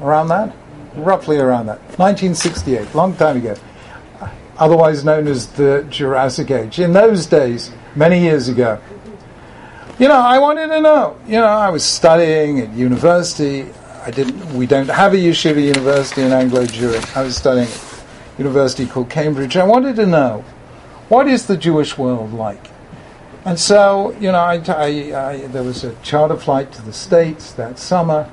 Around 0.00 0.28
that? 0.28 0.54
Roughly 0.94 1.38
around 1.38 1.66
that. 1.66 1.80
1968, 1.98 2.94
long 2.94 3.16
time 3.16 3.38
ago 3.38 3.56
otherwise 4.58 5.04
known 5.04 5.26
as 5.26 5.46
the 5.48 5.86
Jurassic 5.90 6.50
Age. 6.50 6.78
In 6.78 6.92
those 6.92 7.26
days, 7.26 7.72
many 7.94 8.20
years 8.20 8.48
ago, 8.48 8.80
you 9.98 10.08
know, 10.08 10.14
I 10.14 10.38
wanted 10.38 10.68
to 10.68 10.80
know. 10.80 11.16
You 11.26 11.34
know, 11.34 11.46
I 11.46 11.70
was 11.70 11.84
studying 11.84 12.60
at 12.60 12.72
university. 12.72 13.66
I 14.04 14.10
didn't. 14.10 14.54
We 14.54 14.66
don't 14.66 14.88
have 14.88 15.14
a 15.14 15.16
yeshiva 15.16 15.64
university 15.64 16.22
in 16.22 16.32
Anglo 16.32 16.64
Jewry. 16.64 17.16
I 17.16 17.22
was 17.22 17.36
studying 17.36 17.68
at 17.68 18.04
a 18.34 18.38
university 18.38 18.86
called 18.86 19.08
Cambridge. 19.08 19.56
I 19.56 19.64
wanted 19.64 19.96
to 19.96 20.06
know 20.06 20.44
what 21.08 21.28
is 21.28 21.46
the 21.46 21.56
Jewish 21.56 21.96
world 21.96 22.32
like. 22.32 22.70
And 23.44 23.60
so, 23.60 24.12
you 24.18 24.32
know, 24.32 24.38
I, 24.38 24.56
I, 24.66 25.28
I, 25.28 25.46
there 25.48 25.62
was 25.62 25.84
a 25.84 25.94
charter 25.96 26.36
flight 26.36 26.72
to 26.72 26.82
the 26.82 26.92
States 26.92 27.52
that 27.52 27.78
summer. 27.78 28.30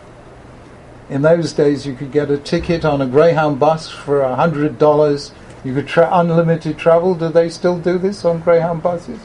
In 1.09 1.21
those 1.21 1.51
days, 1.51 1.85
you 1.85 1.93
could 1.93 2.13
get 2.13 2.31
a 2.31 2.37
ticket 2.37 2.85
on 2.85 3.01
a 3.01 3.05
Greyhound 3.05 3.59
bus 3.59 3.89
for 3.89 4.21
a 4.21 4.35
hundred 4.35 4.79
dollars 4.79 5.31
you 5.63 5.73
could 5.73 5.87
tra- 5.87 6.09
unlimited 6.11 6.77
travel. 6.77 7.15
Do 7.15 7.29
they 7.29 7.49
still 7.49 7.79
do 7.79 7.97
this 7.97 8.25
on 8.25 8.39
Greyhound 8.39 8.81
buses? 8.81 9.19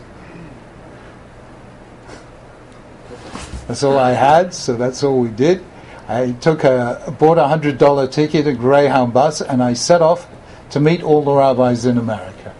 That's 3.66 3.82
all 3.82 3.98
I 3.98 4.12
had, 4.12 4.54
so 4.54 4.76
that's 4.76 5.02
all 5.02 5.18
we 5.18 5.28
did. 5.28 5.64
I 6.08 6.32
took 6.32 6.62
a 6.62 7.14
bought 7.18 7.38
a 7.38 7.48
hundred 7.48 7.78
dollar 7.78 8.06
ticket, 8.06 8.46
a 8.46 8.52
Greyhound 8.52 9.12
bus, 9.12 9.40
and 9.40 9.60
I 9.62 9.72
set 9.72 10.00
off 10.00 10.28
to 10.70 10.78
meet 10.78 11.02
all 11.02 11.22
the 11.22 11.32
rabbis 11.32 11.84
in 11.84 11.98
America. 11.98 12.54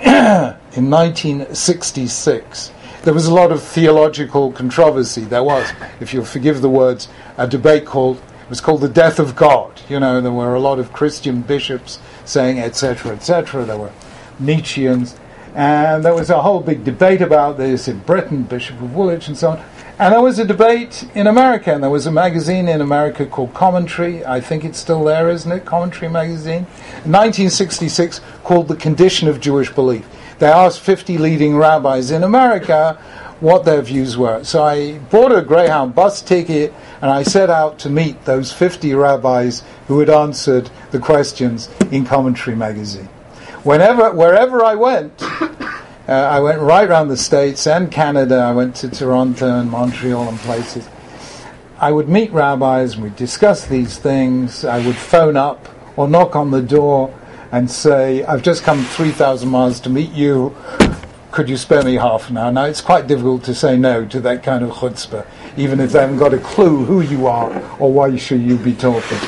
in 0.76 0.90
1966, 0.90 2.72
there 3.02 3.14
was 3.14 3.26
a 3.26 3.34
lot 3.34 3.50
of 3.50 3.60
theological 3.60 4.52
controversy. 4.52 5.22
There 5.22 5.42
was, 5.42 5.72
if 5.98 6.14
you'll 6.14 6.24
forgive 6.24 6.60
the 6.60 6.70
words, 6.70 7.08
a 7.36 7.48
debate 7.48 7.84
called 7.84 8.18
it 8.48 8.50
was 8.50 8.60
called 8.62 8.80
the 8.80 8.88
death 8.88 9.18
of 9.18 9.36
God. 9.36 9.82
You 9.90 10.00
know, 10.00 10.22
there 10.22 10.32
were 10.32 10.54
a 10.54 10.60
lot 10.60 10.78
of 10.78 10.90
Christian 10.90 11.42
bishops 11.42 11.98
saying 12.28 12.58
etc. 12.58 13.12
etc. 13.12 13.64
There 13.64 13.78
were 13.78 13.92
Nietzscheans, 14.40 15.16
and 15.54 16.04
there 16.04 16.14
was 16.14 16.30
a 16.30 16.42
whole 16.42 16.60
big 16.60 16.84
debate 16.84 17.22
about 17.22 17.56
this 17.56 17.88
in 17.88 17.98
Britain, 18.00 18.42
Bishop 18.44 18.80
of 18.80 18.94
Woolwich, 18.94 19.28
and 19.28 19.36
so 19.36 19.50
on. 19.50 19.64
And 19.98 20.14
there 20.14 20.20
was 20.20 20.38
a 20.38 20.44
debate 20.44 21.08
in 21.16 21.26
America, 21.26 21.74
and 21.74 21.82
there 21.82 21.90
was 21.90 22.06
a 22.06 22.12
magazine 22.12 22.68
in 22.68 22.80
America 22.80 23.26
called 23.26 23.52
Commentary. 23.52 24.24
I 24.24 24.40
think 24.40 24.64
it's 24.64 24.78
still 24.78 25.02
there, 25.02 25.28
isn't 25.28 25.50
it? 25.50 25.64
Commentary 25.64 26.08
magazine. 26.08 26.66
1966, 27.02 28.20
called 28.44 28.68
The 28.68 28.76
Condition 28.76 29.26
of 29.26 29.40
Jewish 29.40 29.72
Belief. 29.72 30.06
They 30.38 30.46
asked 30.46 30.80
50 30.80 31.18
leading 31.18 31.56
rabbis 31.56 32.12
in 32.12 32.22
America 32.22 32.96
what 33.40 33.64
their 33.64 33.82
views 33.82 34.16
were. 34.16 34.42
So 34.44 34.62
I 34.62 34.98
bought 34.98 35.32
a 35.32 35.42
Greyhound 35.42 35.94
bus 35.94 36.22
ticket 36.22 36.74
and 37.00 37.10
I 37.10 37.22
set 37.22 37.50
out 37.50 37.78
to 37.80 37.90
meet 37.90 38.24
those 38.24 38.52
50 38.52 38.94
rabbis 38.94 39.62
who 39.86 40.00
had 40.00 40.10
answered 40.10 40.70
the 40.90 40.98
questions 40.98 41.68
in 41.90 42.04
Commentary 42.04 42.56
magazine. 42.56 43.08
Whenever, 43.62 44.12
wherever 44.12 44.64
I 44.64 44.74
went, 44.74 45.22
uh, 45.22 45.56
I 46.08 46.40
went 46.40 46.60
right 46.60 46.88
around 46.88 47.08
the 47.08 47.16
States 47.16 47.66
and 47.66 47.90
Canada. 47.90 48.36
I 48.36 48.52
went 48.52 48.74
to 48.76 48.88
Toronto 48.88 49.60
and 49.60 49.70
Montreal 49.70 50.28
and 50.28 50.38
places. 50.38 50.88
I 51.78 51.92
would 51.92 52.08
meet 52.08 52.32
rabbis 52.32 52.94
and 52.94 53.04
we'd 53.04 53.16
discuss 53.16 53.66
these 53.66 53.98
things. 53.98 54.64
I 54.64 54.84
would 54.84 54.96
phone 54.96 55.36
up 55.36 55.68
or 55.96 56.08
knock 56.08 56.34
on 56.34 56.50
the 56.50 56.62
door 56.62 57.14
and 57.52 57.70
say, 57.70 58.24
I've 58.24 58.42
just 58.42 58.64
come 58.64 58.82
3,000 58.82 59.48
miles 59.48 59.80
to 59.80 59.90
meet 59.90 60.10
you 60.10 60.56
could 61.38 61.48
you 61.48 61.56
spare 61.56 61.84
me 61.84 61.94
half 61.94 62.30
an 62.30 62.36
hour? 62.36 62.50
Now, 62.50 62.64
it's 62.64 62.80
quite 62.80 63.06
difficult 63.06 63.44
to 63.44 63.54
say 63.54 63.76
no 63.76 64.04
to 64.06 64.18
that 64.22 64.42
kind 64.42 64.64
of 64.64 64.70
chutzpah, 64.70 65.24
even 65.56 65.78
if 65.78 65.92
they 65.92 66.00
haven't 66.00 66.18
got 66.18 66.34
a 66.34 66.38
clue 66.38 66.84
who 66.84 67.00
you 67.00 67.28
are 67.28 67.48
or 67.78 67.92
why 67.92 68.16
should 68.16 68.42
you 68.42 68.56
be 68.56 68.74
talking. 68.74 69.18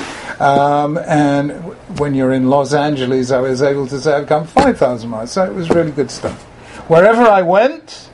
Um, 0.41 0.99
and 0.99 1.53
when 2.01 2.17
you're 2.17 2.33
in 2.33 2.51
Los 2.51 2.75
Angeles, 2.75 3.31
I 3.31 3.39
was 3.39 3.63
able 3.63 3.87
to 3.87 4.01
say 4.01 4.13
I've 4.13 4.27
come 4.27 4.45
5,000 4.45 5.09
miles, 5.09 5.31
so 5.31 5.45
it 5.45 5.55
was 5.55 5.71
really 5.71 5.93
good 5.93 6.11
stuff. 6.11 6.43
Wherever 6.91 7.23
I 7.23 7.43
went, 7.43 8.11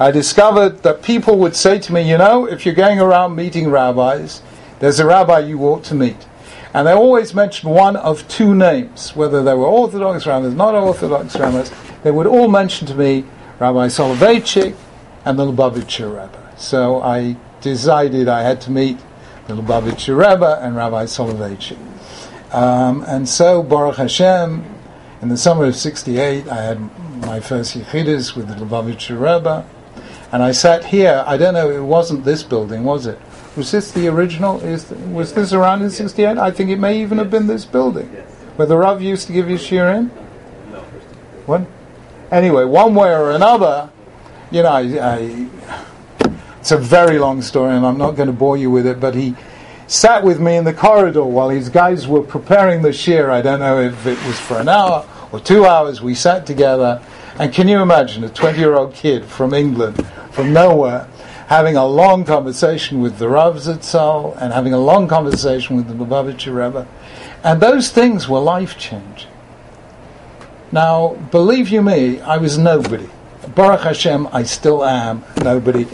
I 0.00 0.10
discovered 0.10 0.82
that 0.82 1.04
people 1.04 1.38
would 1.38 1.54
say 1.54 1.78
to 1.78 1.92
me, 1.92 2.10
you 2.10 2.18
know, 2.18 2.46
if 2.46 2.66
you're 2.66 2.74
going 2.74 2.98
around 2.98 3.36
meeting 3.36 3.70
rabbis, 3.70 4.42
there's 4.80 4.98
a 4.98 5.06
rabbi 5.06 5.38
you 5.38 5.60
ought 5.60 5.84
to 5.84 5.94
meet. 5.94 6.26
And 6.74 6.88
they 6.88 6.92
always 6.92 7.32
mentioned 7.32 7.72
one 7.72 7.94
of 7.94 8.26
two 8.26 8.56
names, 8.56 9.14
whether 9.14 9.44
they 9.44 9.54
were 9.54 9.66
Orthodox 9.66 10.26
rabbis, 10.26 10.52
not 10.52 10.74
Orthodox 10.74 11.36
rabbis, 11.36 11.70
they 12.02 12.10
would 12.10 12.26
all 12.26 12.48
mention 12.48 12.88
to 12.88 12.94
me 12.96 13.24
Rabbi 13.58 13.86
Soloveitchik 13.86 14.76
and 15.24 15.38
the 15.38 15.44
Lubavitcher 15.44 16.10
Rebbe. 16.10 16.52
So 16.58 17.00
I 17.00 17.36
decided 17.62 18.28
I 18.28 18.42
had 18.42 18.60
to 18.62 18.70
meet 18.70 18.98
the 19.46 19.54
Lubavitcher 19.54 20.16
Rebbe 20.16 20.58
and 20.60 20.76
Rabbi 20.76 21.04
Soloveitchik. 21.04 21.78
Um, 22.54 23.02
and 23.08 23.28
so, 23.28 23.62
Baruch 23.62 23.96
Hashem, 23.96 24.64
in 25.22 25.28
the 25.30 25.36
summer 25.36 25.64
of 25.64 25.74
68, 25.74 26.48
I 26.48 26.62
had 26.62 26.80
my 27.22 27.40
first 27.40 27.76
Yechidus 27.76 28.36
with 28.36 28.48
the 28.48 28.54
Lubavitcher 28.54 29.18
Rebbe. 29.18 29.66
And 30.32 30.42
I 30.42 30.52
sat 30.52 30.84
here, 30.84 31.24
I 31.26 31.36
don't 31.36 31.54
know, 31.54 31.70
it 31.70 31.80
wasn't 31.80 32.24
this 32.24 32.42
building, 32.42 32.84
was 32.84 33.06
it? 33.06 33.18
Was 33.56 33.70
this 33.70 33.90
the 33.90 34.06
original? 34.08 34.60
Is 34.60 34.90
was 34.90 35.32
this 35.32 35.54
around 35.54 35.80
in 35.80 35.88
'68? 35.88 36.36
I 36.36 36.50
think 36.50 36.68
it 36.68 36.76
may 36.76 37.00
even 37.00 37.16
have 37.16 37.30
been 37.30 37.46
this 37.46 37.64
building, 37.64 38.06
where 38.56 38.66
the 38.66 38.76
Rav 38.76 39.00
used 39.00 39.26
to 39.28 39.32
give 39.32 39.48
you 39.48 39.56
shiur 39.56 39.96
in. 39.96 40.08
What? 41.46 41.62
Anyway, 42.36 42.64
one 42.64 42.94
way 42.94 43.14
or 43.14 43.30
another, 43.30 43.88
you 44.50 44.62
know, 44.62 44.68
I, 44.68 44.80
I, 45.14 45.48
it's 46.60 46.70
a 46.70 46.76
very 46.76 47.18
long 47.18 47.40
story, 47.40 47.74
and 47.74 47.86
I'm 47.86 47.96
not 47.96 48.10
going 48.10 48.26
to 48.26 48.34
bore 48.34 48.58
you 48.58 48.70
with 48.70 48.86
it. 48.86 49.00
But 49.00 49.14
he 49.14 49.34
sat 49.86 50.22
with 50.22 50.38
me 50.38 50.56
in 50.56 50.64
the 50.64 50.74
corridor 50.74 51.24
while 51.24 51.48
his 51.48 51.70
guys 51.70 52.06
were 52.06 52.22
preparing 52.22 52.82
the 52.82 52.90
shiur. 52.90 53.30
I 53.30 53.40
don't 53.40 53.60
know 53.60 53.80
if 53.80 54.06
it 54.06 54.22
was 54.26 54.38
for 54.38 54.60
an 54.60 54.68
hour 54.68 55.08
or 55.32 55.40
two 55.40 55.64
hours. 55.64 56.02
We 56.02 56.14
sat 56.14 56.44
together, 56.44 57.02
and 57.38 57.54
can 57.54 57.68
you 57.68 57.80
imagine 57.80 58.22
a 58.22 58.28
20-year-old 58.28 58.92
kid 58.92 59.24
from 59.24 59.54
England, 59.54 60.06
from 60.30 60.52
nowhere? 60.52 61.08
having 61.46 61.76
a 61.76 61.86
long 61.86 62.24
conversation 62.24 63.00
with 63.00 63.18
the 63.18 63.28
Rav 63.28 63.54
Zatzal 63.54 64.36
and 64.42 64.52
having 64.52 64.72
a 64.72 64.78
long 64.80 65.06
conversation 65.06 65.76
with 65.76 65.86
the 65.86 65.94
Lubavitcher 65.94 66.52
Rebbe. 66.52 66.88
And 67.44 67.62
those 67.62 67.92
things 67.92 68.28
were 68.28 68.40
life 68.40 68.76
changing. 68.76 69.30
Now, 70.72 71.14
believe 71.30 71.68
you 71.68 71.82
me, 71.82 72.20
I 72.20 72.38
was 72.38 72.58
nobody. 72.58 73.08
Baruch 73.54 73.82
Hashem, 73.82 74.28
I 74.32 74.42
still 74.42 74.84
am 74.84 75.24
nobody. 75.42 75.86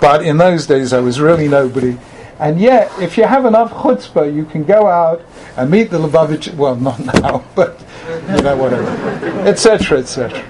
But 0.00 0.24
in 0.24 0.38
those 0.38 0.66
days, 0.66 0.92
I 0.92 1.00
was 1.00 1.20
really 1.20 1.48
nobody. 1.48 1.98
And 2.38 2.58
yet, 2.58 2.90
if 3.00 3.18
you 3.18 3.24
have 3.24 3.44
enough 3.44 3.72
chutzpah, 3.72 4.34
you 4.34 4.46
can 4.46 4.64
go 4.64 4.86
out 4.86 5.22
and 5.56 5.70
meet 5.70 5.90
the 5.90 5.98
Lubavitch. 5.98 6.54
well, 6.54 6.76
not 6.76 6.98
now, 7.22 7.44
but, 7.54 7.78
you 8.08 8.42
know, 8.42 8.56
whatever, 8.56 8.88
etc., 9.46 9.98
etc. 9.98 10.40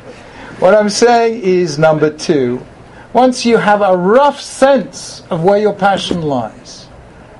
What 0.60 0.75
I'm 0.75 0.90
saying 0.90 1.42
is, 1.42 1.78
number 1.78 2.10
two, 2.10 2.64
once 3.12 3.44
you 3.44 3.56
have 3.56 3.80
a 3.80 3.96
rough 3.96 4.40
sense 4.40 5.22
of 5.30 5.42
where 5.42 5.58
your 5.58 5.72
passion 5.72 6.22
lies, 6.22 6.87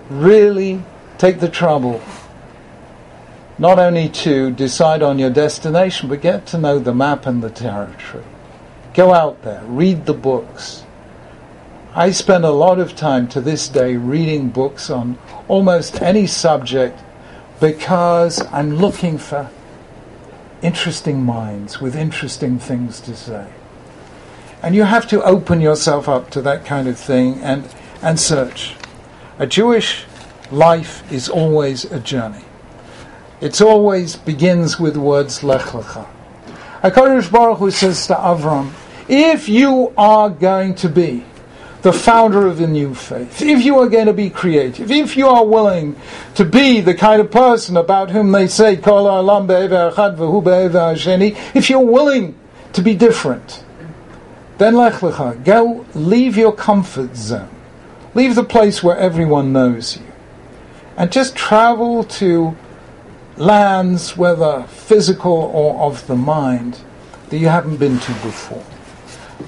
really 0.09 0.83
take 1.19 1.39
the 1.39 1.49
trouble 1.49 2.01
not 3.61 3.79
only 3.79 4.09
to 4.09 4.51
decide 4.51 5.03
on 5.03 5.19
your 5.19 5.29
destination, 5.29 6.09
but 6.09 6.23
get 6.23 6.47
to 6.47 6.57
know 6.57 6.79
the 6.79 6.95
map 6.95 7.27
and 7.27 7.43
the 7.43 7.51
territory. 7.51 8.25
Go 8.95 9.13
out 9.13 9.43
there, 9.43 9.63
read 9.67 10.07
the 10.07 10.15
books. 10.15 10.85
I 11.95 12.11
spend 12.11 12.47
a 12.47 12.53
lot 12.53 12.79
of 12.79 12.97
time 12.97 13.29
to 13.29 13.41
this 13.43 13.69
day 13.69 13.97
reading 13.97 14.49
books 14.49 14.89
on 14.89 15.19
almost 15.47 16.01
any 16.01 16.27
subject 16.27 17.01
because 17.61 18.41
I'm 18.47 18.77
looking 18.77 19.19
for 19.19 19.51
interesting 20.63 21.23
minds 21.23 21.83
with 21.83 21.95
interesting 21.95 22.59
things 22.59 22.99
to 23.01 23.15
say. 23.15 23.53
And 24.63 24.75
you 24.75 24.85
have 24.85 25.07
to 25.09 25.23
open 25.23 25.61
yourself 25.61 26.09
up 26.09 26.31
to 26.31 26.41
that 26.41 26.65
kind 26.65 26.89
of 26.89 26.99
thing 26.99 27.41
and, 27.43 27.69
and 28.01 28.19
search. 28.19 28.75
A 29.39 29.47
Jewish 29.47 30.07
life 30.51 31.13
is 31.13 31.29
always 31.29 31.85
a 31.85 32.01
journey. 32.01 32.45
It 33.41 33.61
always 33.63 34.17
begins 34.17 34.79
with 34.79 34.97
words 34.97 35.43
Lech 35.43 35.63
Lecha. 35.63 36.07
HaKadosh 36.83 37.33
Baruch 37.33 37.59
Hu 37.59 37.71
says 37.71 38.07
to 38.09 38.15
Avram, 38.15 38.73
if 39.09 39.49
you 39.49 39.93
are 39.97 40.29
going 40.29 40.75
to 40.77 40.89
be 40.89 41.25
the 41.83 41.93
founder 41.93 42.47
of 42.47 42.59
the 42.59 42.67
new 42.67 42.95
faith, 42.95 43.41
if 43.41 43.65
you 43.65 43.79
are 43.79 43.89
going 43.89 44.07
to 44.07 44.13
be 44.13 44.29
creative, 44.29 44.91
if 44.91 45.17
you 45.17 45.27
are 45.27 45.47
willing 45.47 45.97
to 46.35 46.45
be 46.45 46.83
the 46.83 46.95
kind 46.95 47.21
of 47.21 47.31
person 47.31 47.79
about 47.79 48.11
whom 48.11 48.33
they 48.33 48.47
say, 48.47 48.75
if 48.75 48.87
you're 51.71 51.81
willing 51.81 52.39
to 52.73 52.83
be 52.83 52.95
different, 52.95 53.65
then 54.59 54.75
lech 54.75 54.95
lecha, 54.95 55.43
go 55.45 55.87
leave 55.95 56.37
your 56.37 56.53
comfort 56.53 57.17
zone. 57.17 57.49
Leave 58.15 58.35
the 58.35 58.45
place 58.45 58.83
where 58.83 58.99
everyone 58.99 59.53
knows 59.53 59.97
you. 59.97 60.05
And 60.97 61.11
just 61.11 61.35
travel 61.35 62.05
to 62.05 62.57
lands, 63.41 64.19
whether 64.19 64.65
physical 64.65 65.33
or 65.33 65.81
of 65.87 66.07
the 66.07 66.15
mind, 66.15 66.79
that 67.31 67.39
you 67.39 67.49
haven't 67.49 67.79
been 67.79 67.99
to 67.99 68.13
before. 68.13 68.65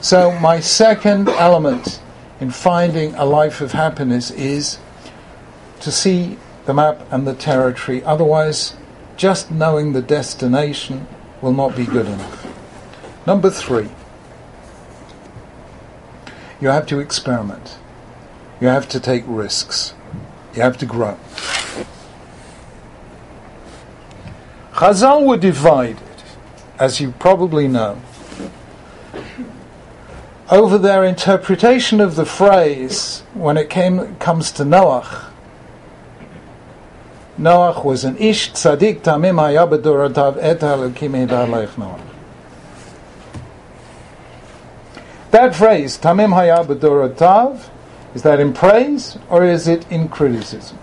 So, 0.01 0.33
my 0.41 0.61
second 0.61 1.29
element 1.29 2.01
in 2.41 2.51
finding 2.51 3.15
a 3.15 3.25
life 3.27 3.61
of 3.61 3.73
happiness 3.73 4.31
is 4.31 4.79
to 5.81 5.93
see 5.93 6.39
the 6.65 6.73
map 6.73 7.07
and 7.11 7.27
the 7.27 7.35
territory. 7.35 8.03
Otherwise, 8.03 8.75
just 9.17 9.51
knowing 9.51 9.93
the 9.93 10.01
destination 10.01 11.07
will 11.43 11.53
not 11.53 11.77
be 11.77 11.85
good 11.85 12.07
enough. 12.07 12.47
Number 13.27 13.51
three, 13.51 13.91
you 16.61 16.69
have 16.69 16.87
to 16.87 16.99
experiment. 16.99 17.77
You 18.61 18.69
have 18.69 18.89
to 18.89 19.01
take 19.01 19.25
risks. 19.27 19.95
You 20.55 20.63
have 20.63 20.79
to 20.79 20.87
grow. 20.87 21.19
Chazal 24.83 25.25
were 25.25 25.37
divided, 25.37 26.03
as 26.77 27.01
you 27.01 27.13
probably 27.13 27.69
know, 27.69 28.03
over 30.51 30.77
their 30.77 31.05
interpretation 31.05 32.01
of 32.01 32.17
the 32.17 32.25
phrase 32.27 33.21
when 33.33 33.57
it 33.57 33.71
came, 33.71 34.17
comes 34.17 34.51
to 34.51 34.65
Noach. 34.65 35.27
Noach 37.39 37.85
was 37.85 38.03
an 38.03 38.17
ish 38.17 38.51
tzaddik 38.51 39.03
tamim 39.03 39.37
hayabaduratav 39.37 40.39
et 40.41 40.59
halokim 40.59 41.29
Noach. 41.29 42.01
That 45.31 45.55
phrase, 45.55 45.97
Tamim 45.97 46.33
Haya 46.35 46.65
B'dorotav, 46.65 47.69
is 48.17 48.23
that 48.23 48.41
in 48.41 48.53
praise 48.53 49.17
or 49.31 49.45
is 49.45 49.69
it 49.69 49.89
in 49.93 50.09
criticism? 50.09 50.77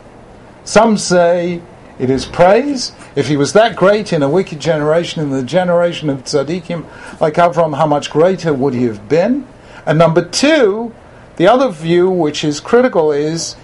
Some 0.63 0.97
say 0.97 1.61
it 1.99 2.09
is 2.09 2.25
praise. 2.25 2.93
If 3.15 3.27
he 3.27 3.35
was 3.35 3.51
that 3.53 3.75
great 3.75 4.13
in 4.13 4.23
a 4.23 4.29
wicked 4.29 4.61
generation, 4.61 5.21
in 5.21 5.31
the 5.31 5.43
generation 5.43 6.09
of 6.09 6.23
tzaddikim 6.23 6.85
like 7.19 7.33
Avram, 7.33 7.75
how 7.75 7.85
much 7.85 8.09
greater 8.09 8.53
would 8.53 8.73
he 8.73 8.85
have 8.85 9.09
been? 9.09 9.45
And 9.85 9.99
number 9.99 10.23
two, 10.25 10.95
the 11.35 11.47
other 11.47 11.69
view, 11.69 12.09
which 12.09 12.45
is 12.45 12.61
critical, 12.61 13.11
is 13.11 13.57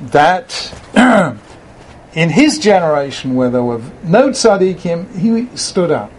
that 0.00 0.72
in 2.14 2.30
his 2.30 2.60
generation, 2.60 3.34
where 3.34 3.50
there 3.50 3.64
were 3.64 3.82
no 4.04 4.30
tzaddikim, 4.30 5.18
he 5.18 5.56
stood 5.56 5.90
out. 5.90 6.12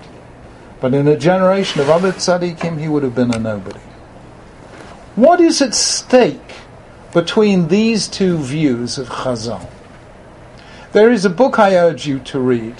But 0.81 0.93
in 0.93 1.07
a 1.07 1.17
generation 1.17 1.79
of 1.79 1.89
other 1.89 2.11
tzaddikim, 2.11 2.79
he 2.79 2.89
would 2.89 3.03
have 3.03 3.15
been 3.15 3.33
a 3.33 3.39
nobody. 3.39 3.79
What 5.15 5.39
is 5.39 5.61
at 5.61 5.73
stake 5.73 6.55
between 7.13 7.69
these 7.69 8.09
two 8.09 8.37
views 8.37 8.97
of 8.97 9.07
Chazal? 9.07 9.69
There 10.95 11.11
is 11.11 11.25
a 11.25 11.29
book 11.29 11.59
I 11.59 11.75
urge 11.75 12.07
you 12.07 12.19
to 12.19 12.39
read 12.39 12.75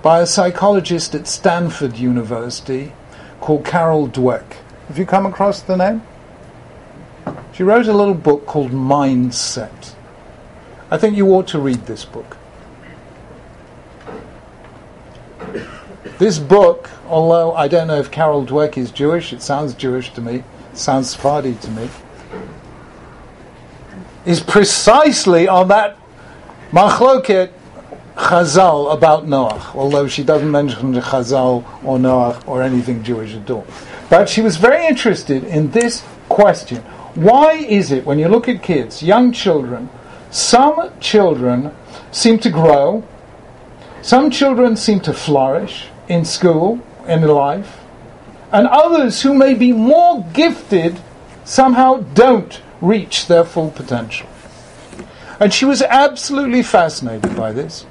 by 0.00 0.20
a 0.20 0.26
psychologist 0.26 1.14
at 1.14 1.26
Stanford 1.26 1.98
University 1.98 2.94
called 3.42 3.66
Carol 3.66 4.08
Dweck. 4.08 4.54
Have 4.88 4.96
you 4.96 5.04
come 5.04 5.26
across 5.26 5.60
the 5.60 5.76
name? 5.76 6.00
She 7.52 7.62
wrote 7.62 7.88
a 7.88 7.92
little 7.92 8.14
book 8.14 8.46
called 8.46 8.70
Mindset. 8.70 9.92
I 10.90 10.96
think 10.96 11.14
you 11.14 11.26
ought 11.26 11.46
to 11.48 11.58
read 11.58 11.84
this 11.84 12.06
book. 12.06 12.38
This 16.18 16.38
book, 16.38 16.88
although 17.06 17.52
I 17.52 17.68
don't 17.68 17.88
know 17.88 17.98
if 17.98 18.10
Carol 18.10 18.46
Dweck 18.46 18.78
is 18.78 18.90
Jewish, 18.90 19.30
it 19.34 19.42
sounds 19.42 19.74
Jewish 19.74 20.10
to 20.14 20.22
me, 20.22 20.42
sounds 20.72 21.10
Sephardi 21.10 21.56
to 21.56 21.70
me, 21.70 21.90
is 24.24 24.40
precisely 24.40 25.46
on 25.46 25.68
that 25.68 25.98
machloket 26.72 27.52
Chazal 28.16 28.92
about 28.92 29.26
Noach, 29.26 29.74
although 29.74 30.06
she 30.06 30.22
doesn't 30.22 30.50
mention 30.50 30.94
Chazal 30.94 31.64
or 31.84 31.98
Noach 31.98 32.46
or 32.46 32.62
anything 32.62 33.02
Jewish 33.02 33.34
at 33.34 33.50
all. 33.50 33.66
But 34.10 34.28
she 34.28 34.40
was 34.42 34.56
very 34.56 34.86
interested 34.86 35.44
in 35.44 35.70
this 35.70 36.02
question. 36.28 36.78
Why 37.14 37.52
is 37.52 37.92
it 37.92 38.04
when 38.04 38.18
you 38.18 38.28
look 38.28 38.48
at 38.48 38.62
kids, 38.62 39.02
young 39.02 39.32
children, 39.32 39.88
some 40.30 40.98
children 40.98 41.74
seem 42.10 42.38
to 42.40 42.50
grow, 42.50 43.04
some 44.00 44.30
children 44.30 44.76
seem 44.76 45.00
to 45.00 45.12
flourish, 45.12 45.88
in 46.08 46.24
school, 46.24 46.80
and 47.06 47.22
in 47.22 47.30
life, 47.30 47.80
and 48.50 48.66
others 48.66 49.22
who 49.22 49.34
may 49.34 49.54
be 49.54 49.72
more 49.72 50.26
gifted 50.32 50.98
somehow 51.44 51.96
don't 52.14 52.60
reach 52.80 53.26
their 53.26 53.44
full 53.44 53.70
potential. 53.70 54.28
And 55.42 55.52
she 55.52 55.64
was 55.64 55.82
absolutely 55.82 56.62
fascinated 56.62 57.34
by 57.34 57.50
this. 57.50 57.84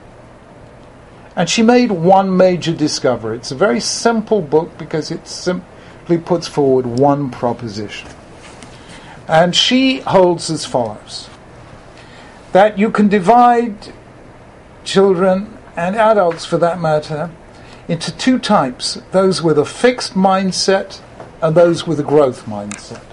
And 1.35 1.49
she 1.49 1.61
made 1.61 1.91
one 1.91 2.37
major 2.37 2.73
discovery. 2.73 3.35
It's 3.35 3.51
a 3.51 3.55
very 3.55 3.81
simple 3.81 4.41
book 4.41 4.77
because 4.77 5.11
it 5.11 5.27
simply 5.27 6.17
puts 6.17 6.47
forward 6.47 6.85
one 6.85 7.29
proposition. 7.29 8.09
And 9.27 9.53
she 9.53 9.99
holds 9.99 10.49
as 10.49 10.65
follows 10.65 11.29
that 12.53 12.79
you 12.79 12.89
can 12.89 13.09
divide 13.09 13.91
children 14.85 15.57
and 15.75 15.97
adults 15.97 16.45
for 16.45 16.57
that 16.59 16.79
matter 16.79 17.31
into 17.89 18.15
two 18.15 18.39
types 18.39 19.01
those 19.11 19.41
with 19.41 19.59
a 19.59 19.65
fixed 19.65 20.13
mindset 20.13 21.01
and 21.41 21.53
those 21.53 21.85
with 21.85 21.99
a 21.99 22.03
growth 22.03 22.45
mindset. 22.45 23.03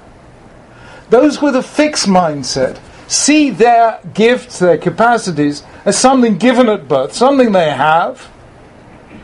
Those 1.11 1.43
with 1.43 1.57
a 1.57 1.63
fixed 1.65 2.07
mindset 2.07 2.79
see 3.09 3.51
their 3.51 3.99
gifts, 4.15 4.61
their 4.61 4.79
capacities, 4.79 5.65
as 5.85 5.99
something 5.99 6.39
given 6.39 6.69
at 6.69 6.87
birth, 6.87 7.15
something 7.15 7.53
they 7.53 7.71
have, 7.71 8.21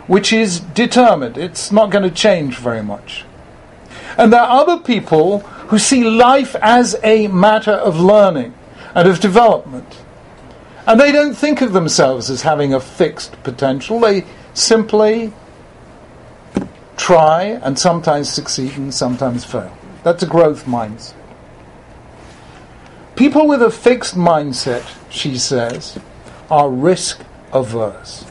which 0.06 0.32
is 0.32 0.58
determined. 0.58 1.38
It's 1.38 1.70
not 1.70 1.90
going 1.90 2.02
to 2.02 2.10
change 2.10 2.56
very 2.56 2.82
much. 2.82 3.24
And 4.16 4.32
there 4.32 4.40
are 4.40 4.60
other 4.62 4.82
people 4.82 5.40
who 5.68 5.78
see 5.78 6.04
life 6.04 6.56
as 6.56 6.96
a 7.02 7.28
matter 7.28 7.72
of 7.72 8.00
learning 8.00 8.54
and 8.94 9.06
of 9.06 9.20
development. 9.20 10.00
And 10.86 11.00
they 11.00 11.12
don't 11.12 11.34
think 11.34 11.60
of 11.60 11.72
themselves 11.72 12.30
as 12.30 12.42
having 12.42 12.74
a 12.74 12.80
fixed 12.80 13.42
potential. 13.42 14.00
They 14.00 14.24
simply 14.54 15.32
try 16.96 17.42
and 17.42 17.78
sometimes 17.78 18.28
succeed 18.30 18.76
and 18.76 18.94
sometimes 18.94 19.44
fail. 19.44 19.76
That's 20.04 20.22
a 20.22 20.26
growth 20.26 20.64
mindset. 20.64 21.14
People 23.16 23.46
with 23.46 23.62
a 23.62 23.70
fixed 23.70 24.16
mindset, 24.16 24.84
she 25.08 25.38
says, 25.38 25.98
are 26.50 26.68
risk 26.68 27.20
averse. 27.52 28.24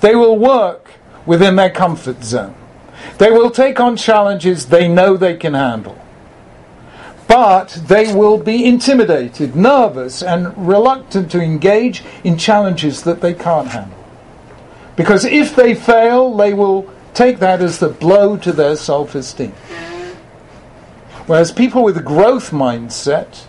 They 0.00 0.14
will 0.14 0.38
work 0.38 0.92
within 1.26 1.56
their 1.56 1.70
comfort 1.70 2.22
zone. 2.22 2.54
They 3.18 3.30
will 3.30 3.50
take 3.50 3.80
on 3.80 3.96
challenges 3.96 4.66
they 4.66 4.88
know 4.88 5.16
they 5.16 5.36
can 5.36 5.54
handle. 5.54 5.98
But 7.26 7.82
they 7.86 8.12
will 8.14 8.38
be 8.38 8.64
intimidated, 8.64 9.54
nervous, 9.54 10.22
and 10.22 10.56
reluctant 10.56 11.30
to 11.32 11.40
engage 11.40 12.02
in 12.24 12.38
challenges 12.38 13.02
that 13.02 13.20
they 13.20 13.34
can't 13.34 13.68
handle. 13.68 13.98
Because 14.96 15.24
if 15.24 15.54
they 15.54 15.74
fail, 15.74 16.36
they 16.36 16.54
will 16.54 16.92
take 17.14 17.38
that 17.38 17.60
as 17.60 17.78
the 17.78 17.88
blow 17.88 18.36
to 18.38 18.52
their 18.52 18.76
self 18.76 19.14
esteem. 19.14 19.54
Whereas 21.30 21.52
people 21.52 21.84
with 21.84 21.96
a 21.96 22.02
growth 22.02 22.50
mindset 22.50 23.44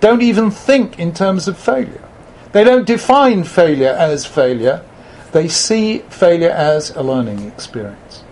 don't 0.00 0.22
even 0.22 0.50
think 0.50 0.98
in 0.98 1.12
terms 1.12 1.48
of 1.48 1.58
failure. 1.58 2.08
They 2.52 2.64
don't 2.64 2.86
define 2.86 3.44
failure 3.44 3.90
as 3.90 4.24
failure, 4.24 4.82
they 5.32 5.48
see 5.48 5.98
failure 6.08 6.48
as 6.48 6.88
a 6.92 7.02
learning 7.02 7.46
experience. 7.46 8.24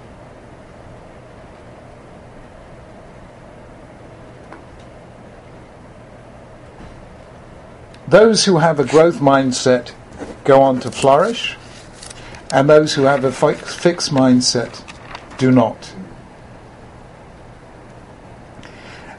Those 8.08 8.46
who 8.46 8.56
have 8.56 8.80
a 8.80 8.86
growth 8.86 9.16
mindset 9.16 9.92
go 10.44 10.62
on 10.62 10.80
to 10.80 10.90
flourish, 10.90 11.58
and 12.50 12.70
those 12.70 12.94
who 12.94 13.02
have 13.02 13.22
a 13.22 13.32
fixed 13.32 14.12
mindset 14.12 14.82
do 15.36 15.50
not. 15.50 15.93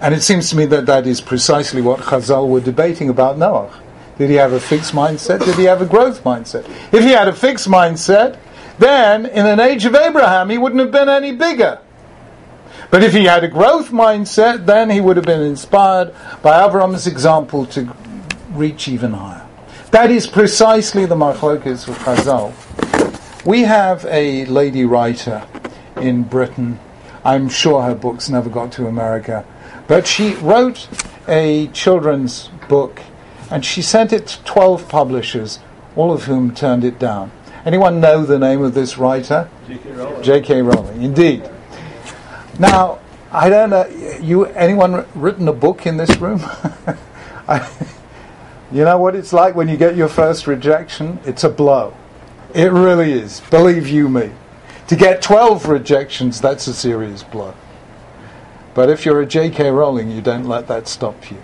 And 0.06 0.14
it 0.14 0.22
seems 0.22 0.52
to 0.52 0.56
me 0.56 0.68
that 0.68 0.86
that 0.86 1.08
is 1.08 1.20
precisely 1.20 1.82
what 1.82 2.00
Chazal 2.00 2.48
were 2.48 2.62
debating 2.62 3.10
about 3.10 3.40
Noah. 3.40 3.82
Did 4.20 4.30
he 4.30 4.36
have 4.36 4.54
a 4.54 4.60
fixed 4.60 4.94
mindset? 4.94 5.44
Did 5.44 5.56
he 5.56 5.64
have 5.64 5.82
a 5.82 5.86
growth 5.88 6.24
mindset? 6.24 6.70
If 6.94 7.04
he 7.04 7.10
had 7.10 7.28
a 7.28 7.34
fixed 7.34 7.68
mindset, 7.68 8.38
then 8.78 9.26
in 9.26 9.48
an 9.48 9.60
age 9.60 9.84
of 9.84 9.96
Abraham 9.96 10.52
he 10.52 10.60
wouldn't 10.60 10.80
have 10.80 10.92
been 10.92 11.10
any 11.10 11.32
bigger. 11.32 11.80
But 12.92 13.02
if 13.02 13.14
he 13.14 13.24
had 13.24 13.44
a 13.44 13.48
growth 13.48 13.90
mindset, 13.90 14.68
then 14.68 14.92
he 14.92 15.02
would 15.02 15.18
have 15.18 15.26
been 15.26 15.42
inspired 15.42 16.14
by 16.44 16.64
Abraham's 16.64 17.08
example 17.08 17.66
to 17.66 17.92
reach 18.52 18.88
even 18.88 19.14
higher. 19.14 19.48
That 19.90 20.12
is 20.12 20.28
precisely 20.28 21.08
the 21.08 21.16
machlokas 21.16 21.88
of 21.88 21.98
Chazal. 21.98 22.54
We 23.44 23.62
have 23.62 24.06
a 24.06 24.46
lady 24.46 24.86
writer 24.86 25.48
in 25.96 26.26
Britain. 26.26 26.78
I'm 27.24 27.50
sure 27.50 27.82
her 27.82 27.96
books 27.96 28.30
never 28.30 28.52
got 28.52 28.72
to 28.74 28.86
America 28.86 29.44
but 29.88 30.08
she 30.08 30.36
wrote 30.36 30.88
a 31.28 31.68
children's 31.68 32.50
book 32.68 33.02
and 33.50 33.64
she 33.64 33.82
sent 33.82 34.12
it 34.12 34.28
to 34.28 34.44
12 34.44 34.90
publishers, 34.90 35.60
all 35.96 36.12
of 36.12 36.24
whom 36.24 36.54
turned 36.54 36.84
it 36.84 37.00
down. 37.00 37.32
Anyone 37.66 38.00
know 38.00 38.26
the 38.26 38.40
name 38.40 38.62
of 38.62 38.74
this 38.74 38.98
writer? 38.98 39.50
J.K. 39.68 39.92
Rowling. 39.92 40.24
J.K. 40.24 40.62
Rowling, 40.62 41.04
indeed. 41.04 41.50
Now, 42.60 43.00
I 43.32 43.50
don't 43.50 43.70
know, 43.70 43.88
you 44.22 44.46
anyone 44.46 45.06
written 45.14 45.48
a 45.48 45.54
book 45.54 45.86
in 45.86 45.98
this 45.98 46.16
room? 46.18 46.42
I, 47.48 47.70
you 48.72 48.84
know 48.84 48.98
what 48.98 49.16
it's 49.16 49.34
like 49.34 49.56
when 49.56 49.68
you 49.68 49.78
get 49.78 49.96
your 49.96 50.08
first 50.08 50.48
rejection? 50.48 51.20
It's 51.26 51.44
a 51.44 51.50
blow. 51.50 51.96
It 52.54 52.72
really 52.72 53.14
is, 53.14 53.42
believe 53.50 53.88
you 53.88 54.10
me. 54.10 54.32
To 54.88 54.96
get 54.96 55.22
12 55.22 55.68
rejections, 55.68 56.40
that's 56.40 56.68
a 56.68 56.74
serious 56.74 57.24
blow. 57.24 57.54
But 58.76 58.90
if 58.90 59.06
you're 59.06 59.22
a 59.22 59.26
J.K. 59.26 59.72
Rowling, 59.72 60.12
you 60.12 60.22
don't 60.22 60.46
let 60.46 60.68
that 60.68 60.88
stop 60.88 61.32
you. 61.32 61.38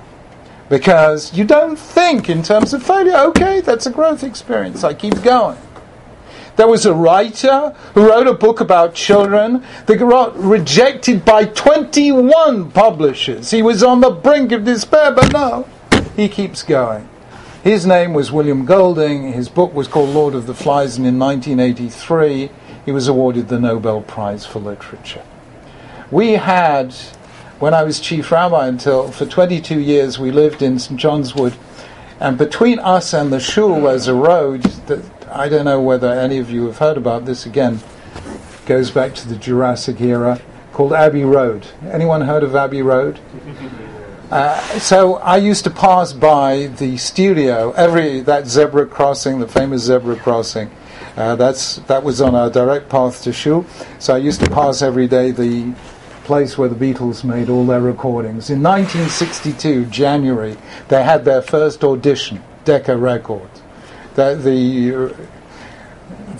Because 0.70 1.34
you 1.34 1.46
don't 1.46 1.80
think 1.80 2.30
in 2.30 2.44
terms 2.44 2.74
of 2.74 2.84
failure. 2.84 3.18
Okay, 3.30 3.62
that's 3.62 3.88
a 3.88 3.92
growth 3.92 4.24
experience. 4.24 4.84
I 4.84 4.94
keep 4.94 5.24
going. 5.24 5.58
There 6.58 6.68
was 6.68 6.86
a 6.86 6.94
writer 6.94 7.74
who 7.94 8.10
wrote 8.10 8.28
a 8.28 8.34
book 8.34 8.60
about 8.60 8.94
children 8.94 9.64
that 9.86 9.98
got 9.98 10.38
rejected 10.38 11.24
by 11.24 11.46
21 11.46 12.72
publishers. 12.72 13.50
He 13.52 13.64
was 13.64 13.82
on 13.82 14.02
the 14.02 14.12
brink 14.12 14.52
of 14.52 14.66
despair, 14.66 15.14
but 15.14 15.32
no, 15.32 15.68
he 16.18 16.28
keeps 16.28 16.64
going. 16.64 17.08
His 17.64 17.86
name 17.86 18.14
was 18.14 18.32
William 18.32 18.66
Golding. 18.66 19.32
His 19.32 19.48
book 19.48 19.74
was 19.74 19.88
called 19.88 20.10
Lord 20.10 20.36
of 20.36 20.48
the 20.48 20.54
Flies, 20.54 20.98
and 20.98 21.08
in 21.08 21.18
1983 21.18 22.50
he 22.86 22.92
was 22.92 23.08
awarded 23.08 23.48
the 23.48 23.60
Nobel 23.60 24.02
Prize 24.02 24.46
for 24.46 24.60
Literature. 24.60 25.24
We 26.10 26.34
had 26.34 26.94
when 27.62 27.76
I 27.76 27.84
was 27.84 28.00
chief 28.00 28.32
rabbi 28.32 28.68
until 28.68 29.12
for 29.12 29.28
22 29.28 29.80
years 29.80 30.18
we 30.18 30.32
lived 30.32 30.64
in 30.64 30.80
St 30.80 31.00
John's 31.00 31.36
Wood, 31.36 31.54
and 32.20 32.36
between 32.36 32.80
us 32.80 33.14
and 33.14 33.32
the 33.32 33.40
shul 33.40 33.80
was 33.80 34.08
a 34.08 34.16
road 34.16 34.64
that 34.88 35.06
I 35.32 35.48
don't 35.48 35.66
know 35.66 35.80
whether 35.80 36.12
any 36.12 36.40
of 36.40 36.50
you 36.50 36.66
have 36.66 36.80
heard 36.80 36.98
about 36.98 37.26
this 37.26 37.46
again. 37.46 37.80
Goes 38.66 38.90
back 38.90 39.14
to 39.14 39.30
the 39.30 39.36
Jurassic 39.36 40.02
era, 40.02 40.42
called 40.74 40.92
Abbey 40.92 41.24
Road. 41.24 41.68
Anyone 41.92 42.22
heard 42.22 42.42
of 42.42 42.56
Abbey 42.56 42.82
Road? 42.82 43.20
Uh, 44.32 44.58
so 44.80 45.16
I 45.16 45.36
used 45.36 45.66
to 45.66 45.70
pass 45.70 46.14
by 46.14 46.68
the 46.78 46.96
studio 46.96 47.72
every 47.72 48.22
that 48.22 48.48
zebra 48.48 48.86
crossing, 48.86 49.40
the 49.40 49.48
famous 49.48 49.82
zebra 49.82 50.16
crossing. 50.16 50.72
Uh, 51.18 51.36
that's 51.36 51.76
that 51.88 52.02
was 52.02 52.22
on 52.22 52.34
our 52.34 52.50
direct 52.50 52.88
path 52.88 53.24
to 53.24 53.34
Shul. 53.34 53.66
So 54.00 54.16
I 54.16 54.20
used 54.20 54.40
to 54.40 54.50
pass 54.50 54.82
every 54.82 55.10
day 55.10 55.32
the 55.32 55.74
place 56.32 56.58
where 56.58 56.70
the 56.70 56.94
Beatles 56.94 57.26
made 57.26 57.50
all 57.50 57.66
their 57.66 57.82
recordings. 57.82 58.50
In 58.50 58.64
1962, 58.64 59.88
January, 59.88 60.56
they 60.88 61.04
had 61.04 61.26
their 61.26 61.42
first 61.42 61.84
audition, 61.84 62.42
Decca 62.64 62.96
Records. 62.96 63.62
The, 64.16 64.36
the, 64.36 65.14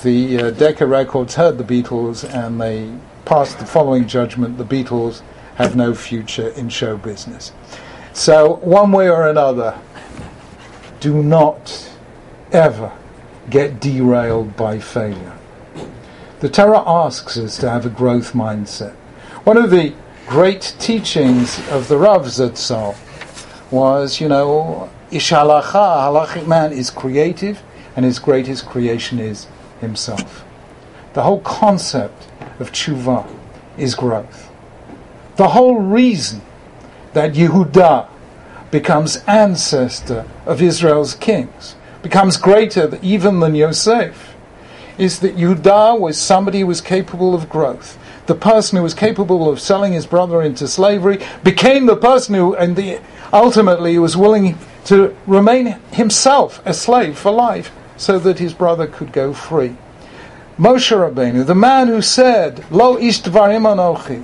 the 0.02 0.44
uh, 0.44 0.52
Decca 0.52 0.86
Records 0.86 1.36
heard 1.36 1.58
the 1.58 1.66
Beatles 1.66 2.24
and 2.24 2.62
they 2.62 2.90
passed 3.26 3.60
the 3.60 3.66
following 3.66 4.08
judgment 4.08 4.58
the 4.58 4.64
Beatles 4.64 5.24
have 5.56 5.76
no 5.76 5.94
future 5.94 6.48
in 6.52 6.70
show 6.70 6.96
business. 6.96 7.52
So, 8.14 8.54
one 8.64 8.94
way 8.94 9.10
or 9.10 9.28
another, 9.28 9.78
do 11.02 11.22
not 11.22 11.92
ever 12.54 12.94
get 13.50 13.82
derailed 13.82 14.56
by 14.56 14.80
failure. 14.80 15.38
The 16.40 16.48
Torah 16.48 16.82
asks 16.88 17.36
us 17.36 17.58
to 17.58 17.70
have 17.70 17.86
a 17.86 17.90
growth 17.90 18.32
mindset. 18.32 18.96
One 19.44 19.58
of 19.58 19.72
the 19.72 19.96
great 20.28 20.76
teachings 20.78 21.68
of 21.70 21.88
the 21.88 21.98
Rav 21.98 22.26
Zatzal 22.26 22.96
was, 23.72 24.22
you 24.22 24.30
know, 24.30 24.92
Ishalacha, 25.10 25.64
halachic 25.72 26.46
man 26.46 26.72
is 26.72 26.92
creative, 26.92 27.64
and 27.96 28.06
his 28.06 28.20
greatest 28.20 28.68
creation 28.68 29.18
is 29.18 29.48
himself. 29.80 30.46
The 31.14 31.24
whole 31.24 31.40
concept 31.40 32.28
of 32.60 32.72
tshuva 32.72 33.28
is 33.80 33.96
growth. 33.96 34.52
The 35.38 35.48
whole 35.50 35.80
reason 35.80 36.44
that 37.14 37.34
Yehuda 37.34 38.10
becomes 38.70 39.24
ancestor 39.26 40.24
of 40.46 40.62
Israel's 40.62 41.16
kings, 41.16 41.76
becomes 42.04 42.38
greater 42.38 43.00
even 43.02 43.40
than 43.40 43.56
Yosef, 43.56 44.36
is 45.00 45.20
that 45.22 45.36
Yehuda 45.36 46.00
was 46.00 46.20
somebody 46.20 46.60
who 46.60 46.68
was 46.68 46.80
capable 46.80 47.34
of 47.34 47.50
growth 47.50 47.98
the 48.28 48.36
person 48.36 48.78
who 48.78 48.84
was 48.84 48.94
capable 48.94 49.50
of 49.50 49.60
selling 49.60 49.94
his 49.94 50.06
brother 50.06 50.42
into 50.42 50.68
slavery 50.68 51.20
became 51.44 51.86
the 51.86 51.96
person 51.96 52.36
who, 52.36 52.56
and 52.56 52.76
the, 52.76 53.00
ultimately, 53.34 53.98
was 53.98 54.16
willing 54.16 54.58
to 54.86 55.16
remain 55.28 55.68
himself 55.92 56.62
a 56.66 56.74
slave 56.74 57.18
for 57.18 57.32
life 57.32 57.72
so 57.98 58.20
that 58.20 58.40
his 58.40 58.54
brother 58.54 58.88
could 58.88 59.12
go 59.12 59.34
free. 59.34 59.76
Moshe 60.58 60.92
Rabbeinu, 60.96 61.46
the 61.46 61.56
man 61.56 61.88
who 61.88 62.02
said, 62.02 62.70
Lo 62.72 62.98
ish 62.98 63.22
dvarim 63.22 63.64
anochi, 63.64 64.24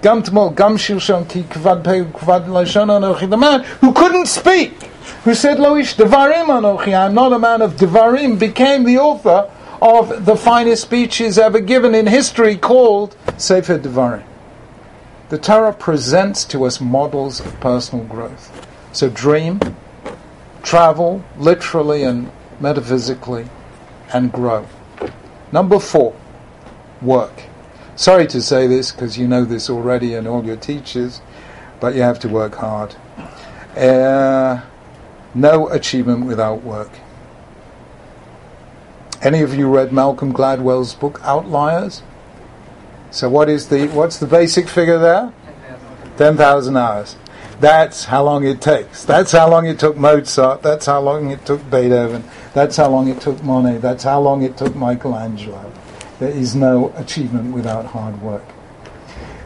gam 0.00 0.22
tmol, 0.22 0.54
gam 0.54 0.76
shilshon 0.76 1.28
ki 1.28 1.42
kvad 1.42 1.84
pe 1.84 2.04
kvad 2.18 2.46
anochi, 2.46 3.28
the 3.28 3.36
man 3.36 3.62
who 3.80 3.92
couldn't 3.92 4.26
speak, 4.26 4.72
who 5.24 5.34
said, 5.34 5.58
Lo 5.58 5.76
ish 5.76 5.96
dvarim 5.96 6.46
anochi, 6.46 6.96
I'm 6.98 7.14
not 7.14 7.32
a 7.32 7.38
man 7.38 7.62
of 7.62 7.74
dvarim, 7.74 8.38
became 8.38 8.84
the 8.84 8.98
author 8.98 9.50
of 9.84 10.24
the 10.24 10.34
finest 10.34 10.80
speeches 10.80 11.36
ever 11.36 11.60
given 11.60 11.94
in 11.94 12.06
history 12.06 12.56
called 12.56 13.14
Sefer 13.36 13.78
Devarim. 13.78 14.24
The 15.28 15.36
Torah 15.36 15.74
presents 15.74 16.42
to 16.46 16.64
us 16.64 16.80
models 16.80 17.40
of 17.40 17.60
personal 17.60 18.06
growth. 18.06 18.66
So 18.92 19.10
dream, 19.10 19.60
travel, 20.62 21.22
literally 21.36 22.02
and 22.02 22.32
metaphysically, 22.60 23.46
and 24.10 24.32
grow. 24.32 24.66
Number 25.52 25.78
four, 25.78 26.16
work. 27.02 27.42
Sorry 27.94 28.26
to 28.28 28.40
say 28.40 28.66
this 28.66 28.90
because 28.90 29.18
you 29.18 29.28
know 29.28 29.44
this 29.44 29.68
already 29.68 30.14
and 30.14 30.26
all 30.26 30.46
your 30.46 30.56
teachers, 30.56 31.20
but 31.78 31.94
you 31.94 32.00
have 32.00 32.18
to 32.20 32.28
work 32.30 32.54
hard. 32.54 32.96
Uh, 33.76 34.62
no 35.34 35.68
achievement 35.68 36.24
without 36.24 36.62
work. 36.62 36.90
Any 39.24 39.40
of 39.40 39.54
you 39.54 39.74
read 39.74 39.90
Malcolm 39.90 40.34
Gladwell's 40.34 40.92
book 40.92 41.18
Outliers? 41.24 42.02
So 43.10 43.30
what 43.30 43.48
is 43.48 43.70
the 43.70 43.88
what's 43.88 44.18
the 44.18 44.26
basic 44.26 44.68
figure 44.68 44.98
there? 44.98 45.32
Ten 46.18 46.36
thousand 46.36 46.76
hours. 46.76 47.16
That's 47.58 48.04
how 48.04 48.22
long 48.22 48.44
it 48.44 48.60
takes. 48.60 49.02
That's 49.02 49.32
how 49.32 49.48
long 49.48 49.66
it 49.66 49.78
took 49.78 49.96
Mozart. 49.96 50.60
That's 50.60 50.84
how 50.84 51.00
long 51.00 51.30
it 51.30 51.46
took 51.46 51.62
Beethoven. 51.70 52.24
That's 52.52 52.76
how 52.76 52.90
long 52.90 53.08
it 53.08 53.22
took 53.22 53.42
Monet. 53.42 53.78
That's 53.78 54.04
how 54.04 54.20
long 54.20 54.42
it 54.42 54.58
took 54.58 54.76
Michelangelo. 54.76 55.72
There 56.18 56.28
is 56.28 56.54
no 56.54 56.92
achievement 56.96 57.54
without 57.54 57.86
hard 57.86 58.20
work. 58.20 58.44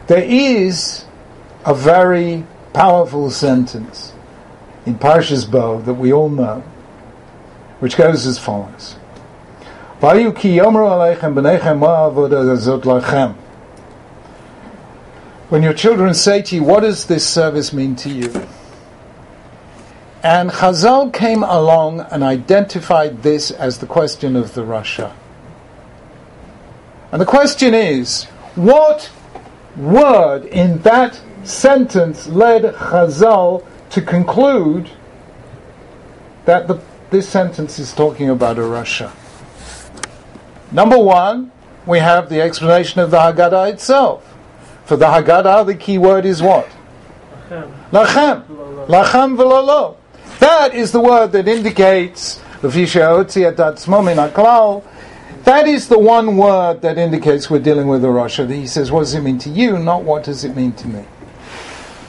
There 0.07 0.23
is 0.23 1.05
a 1.65 1.73
very 1.73 2.45
powerful 2.73 3.31
sentence 3.31 4.11
in 4.85 4.95
Parshas 4.95 5.49
Bo 5.49 5.79
that 5.83 5.93
we 5.93 6.11
all 6.11 6.29
know, 6.29 6.63
which 7.79 7.95
goes 7.95 8.25
as 8.25 8.37
follows. 8.37 8.98
When 15.49 15.61
your 15.61 15.73
children 15.73 16.13
say 16.13 16.41
to 16.41 16.55
you, 16.55 16.63
What 16.63 16.81
does 16.81 17.05
this 17.07 17.27
service 17.27 17.73
mean 17.73 17.97
to 17.97 18.09
you? 18.09 18.47
And 20.23 20.51
Chazal 20.51 21.11
came 21.11 21.43
along 21.43 21.99
and 21.99 22.23
identified 22.23 23.23
this 23.23 23.51
as 23.51 23.79
the 23.79 23.85
question 23.85 24.37
of 24.37 24.53
the 24.53 24.61
Rasha. 24.61 25.11
And 27.11 27.21
the 27.21 27.25
question 27.25 27.73
is, 27.73 28.23
what 28.55 29.11
word 29.75 30.45
in 30.45 30.79
that 30.83 31.19
sentence 31.43 32.25
led 32.27 32.73
Chazal 32.73 33.65
to 33.89 34.01
conclude 34.01 34.91
that 36.45 36.69
the, 36.69 36.79
this 37.09 37.27
sentence 37.27 37.79
is 37.79 37.91
talking 37.91 38.29
about 38.29 38.57
a 38.57 38.61
Rasha? 38.61 39.11
Number 40.71 40.97
one, 40.97 41.51
we 41.85 41.99
have 41.99 42.29
the 42.29 42.41
explanation 42.41 43.01
of 43.01 43.11
the 43.11 43.17
Haggadah 43.17 43.71
itself. 43.73 44.35
For 44.85 44.95
the 44.95 45.05
Haggadah, 45.05 45.65
the 45.65 45.75
key 45.75 45.97
word 45.97 46.25
is 46.25 46.41
what? 46.41 46.69
Lachem. 47.49 48.45
Lachem 48.87 49.35
v'lolo. 49.35 49.95
That 50.39 50.73
is 50.73 50.91
the 50.91 50.99
word 50.99 51.31
that 51.33 51.47
indicates 51.47 52.39
that 52.61 52.73
is 55.67 55.87
the 55.87 55.99
one 55.99 56.35
word 56.37 56.81
that 56.81 56.97
indicates 56.97 57.49
we're 57.49 57.59
dealing 57.59 57.87
with 57.87 58.03
a 58.03 58.07
Rasha. 58.07 58.51
He 58.53 58.67
says, 58.67 58.91
what 58.91 58.99
does 58.99 59.13
it 59.13 59.21
mean 59.21 59.37
to 59.39 59.49
you, 59.49 59.77
not 59.79 60.03
what 60.03 60.25
does 60.25 60.43
it 60.43 60.57
mean 60.57 60.73
to 60.73 60.87
me. 60.89 61.05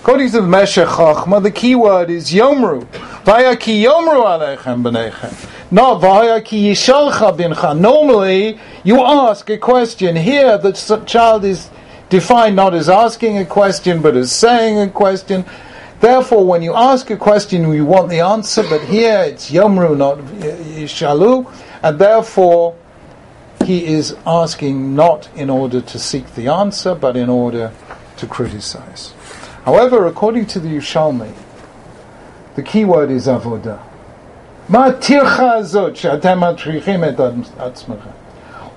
According 0.00 0.30
to 0.30 0.40
the 0.40 0.46
Meshech 0.48 0.88
the 0.88 1.52
key 1.54 1.76
word 1.76 2.10
is 2.10 2.32
Yomru. 2.32 2.84
Vaya 3.24 3.56
ki 3.56 3.84
Yomru 3.84 4.24
alechem 4.24 4.82
b'nechem. 4.82 5.48
Not 5.70 6.00
yishalcha. 6.00 7.78
Normally, 7.78 8.58
you 8.82 9.00
ask 9.00 9.48
a 9.50 9.58
question. 9.58 10.16
Here, 10.16 10.58
the 10.58 10.72
child 11.06 11.44
is 11.44 11.70
defined 12.08 12.56
not 12.56 12.74
as 12.74 12.88
asking 12.88 13.38
a 13.38 13.44
question, 13.46 14.02
but 14.02 14.16
as 14.16 14.32
saying 14.32 14.78
a 14.78 14.90
question. 14.90 15.44
Therefore, 16.00 16.44
when 16.46 16.62
you 16.62 16.74
ask 16.74 17.10
a 17.10 17.16
question, 17.16 17.72
you 17.72 17.84
want 17.84 18.08
the 18.08 18.20
answer, 18.20 18.62
but 18.62 18.80
here 18.82 19.20
it's 19.20 19.50
Yomru, 19.50 19.96
not 19.96 20.18
Yishalu, 20.18 21.46
and 21.82 21.98
therefore 21.98 22.74
he 23.64 23.84
is 23.84 24.16
asking 24.26 24.94
not 24.96 25.28
in 25.36 25.50
order 25.50 25.80
to 25.82 25.98
seek 25.98 26.34
the 26.34 26.48
answer, 26.48 26.94
but 26.94 27.16
in 27.16 27.28
order 27.28 27.70
to 28.16 28.26
criticize. 28.26 29.12
However, 29.64 30.06
according 30.06 30.46
to 30.46 30.58
the 30.58 30.68
Yerushalmi, 30.68 31.34
the 32.56 32.62
key 32.62 32.86
word 32.86 33.10
is 33.10 33.26
avodah. 33.26 33.78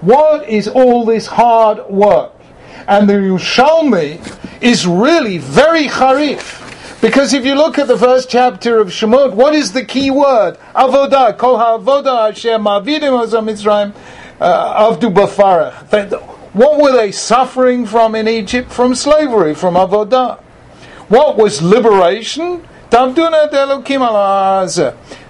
What 0.01 0.49
is 0.49 0.67
all 0.67 1.05
this 1.05 1.27
hard 1.27 1.89
work? 1.89 2.33
and 2.87 3.09
the 3.09 3.13
Yerushalmi 3.13 4.61
is 4.61 4.85
really 4.85 5.37
very 5.37 5.87
charif. 5.87 6.59
Because 7.01 7.33
if 7.33 7.45
you 7.45 7.55
look 7.55 7.77
at 7.77 7.87
the 7.87 7.97
first 7.97 8.29
chapter 8.29 8.79
of 8.79 8.87
Shemot, 8.87 9.33
what 9.33 9.53
is 9.53 9.73
the 9.73 9.83
key 9.83 10.09
word? 10.09 10.57
Avodah, 10.73 11.37
kol 11.37 11.57
ha'avodah 11.57 12.31
asher 12.31 12.57
ma'avidim 12.57 13.11
ozam 13.11 13.45
Mitzrayim 13.49 13.93
uh, 14.39 14.89
avdu 14.89 15.13
bafarach. 15.13 16.21
What 16.53 16.79
were 16.79 16.91
they 16.91 17.11
suffering 17.11 17.85
from 17.85 18.15
in 18.15 18.27
Egypt? 18.27 18.71
From 18.71 18.95
slavery, 18.95 19.55
from 19.55 19.73
avodah. 19.75 20.39
What 21.09 21.37
was 21.37 21.61
liberation? 21.61 22.67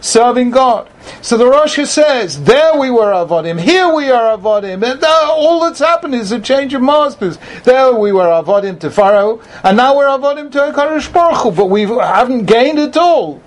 Serving 0.03 0.51
God. 0.51 0.89
So 1.21 1.37
the 1.37 1.45
Rasha 1.45 1.87
says, 1.87 2.43
there 2.43 2.77
we 2.77 2.91
were 2.91 3.13
avodim, 3.13 3.59
here 3.59 3.93
we 3.93 4.11
are 4.11 4.37
avodim, 4.37 4.83
and 4.83 5.01
uh, 5.01 5.27
all 5.29 5.61
that's 5.61 5.79
happened 5.79 6.13
is 6.13 6.33
a 6.33 6.41
change 6.41 6.73
of 6.73 6.81
masters. 6.81 7.37
There 7.63 7.93
we 7.93 8.11
were 8.11 8.25
avodim 8.25 8.81
to 8.81 8.91
Pharaoh, 8.91 9.41
and 9.63 9.77
now 9.77 9.95
we're 9.95 10.07
avodim 10.07 10.51
to 10.51 10.57
Hakadosh 10.57 11.11
Baruch 11.11 11.43
Hu, 11.43 11.51
but 11.51 11.69
we 11.69 11.83
haven't 11.83 12.45
gained 12.45 12.79
at 12.79 12.97
all. 12.97 13.41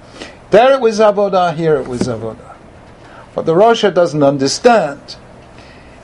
There 0.51 0.73
it 0.73 0.81
was 0.81 0.99
avodah, 0.99 1.55
here 1.55 1.77
it 1.77 1.87
was 1.87 2.03
avodah. 2.03 2.55
What 3.35 3.45
the 3.45 3.55
Rasha 3.55 3.93
doesn't 3.93 4.23
understand 4.23 5.17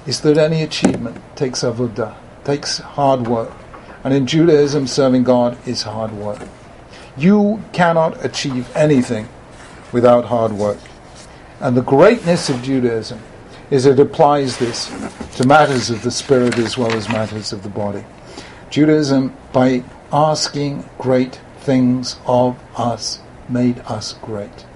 is 0.07 0.21
that 0.21 0.37
any 0.37 0.63
achievement 0.63 1.17
takes 1.35 1.61
avodah, 1.61 2.15
takes 2.45 2.77
hard 2.77 3.27
work, 3.27 3.53
and 4.05 4.13
in 4.13 4.27
Judaism, 4.27 4.87
serving 4.87 5.25
God 5.25 5.57
is 5.67 5.83
hard 5.85 6.13
work. 6.13 6.47
You 7.17 7.63
cannot 7.73 8.23
achieve 8.23 8.71
anything 8.77 9.29
without 9.93 10.25
hard 10.25 10.53
work. 10.53 10.79
And 11.61 11.77
the 11.77 11.83
greatness 11.83 12.49
of 12.49 12.63
Judaism 12.63 13.21
is 13.71 13.87
it 13.87 14.01
applies 14.01 14.59
this 14.59 14.93
to 15.37 15.47
matters 15.47 15.91
of 15.91 16.03
the 16.03 16.11
spirit 16.11 16.59
as 16.59 16.77
well 16.77 16.93
as 16.93 17.09
matters 17.09 17.53
of 17.53 17.63
the 17.63 17.69
body. 17.69 18.05
Judaism, 18.71 19.35
by 19.53 19.85
asking 20.13 20.89
great 20.99 21.41
things 21.61 22.17
of 22.27 22.59
us, 22.79 23.21
made 23.49 23.79
us 23.81 24.15
great. 24.15 24.67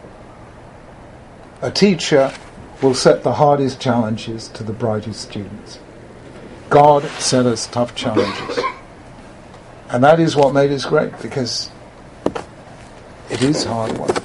A 1.61 1.71
teacher 1.71 2.33
will 2.83 2.95
set 2.95 3.23
the 3.23 3.35
hardest 3.35 3.81
challenges 3.81 4.49
to 4.49 4.63
the 4.63 4.73
brightest 4.73 5.21
students. 5.21 5.79
God 6.69 7.05
set 7.19 7.47
us 7.47 7.67
tough 7.67 7.95
challenges. 7.95 8.59
And 9.89 10.03
that 10.05 10.21
is 10.21 10.37
what 10.37 10.53
made 10.53 10.73
us 10.73 10.85
great 10.85 11.19
because 11.23 11.71
it 13.31 13.43
is 13.43 13.65
hard 13.65 13.93
work. 13.99 14.23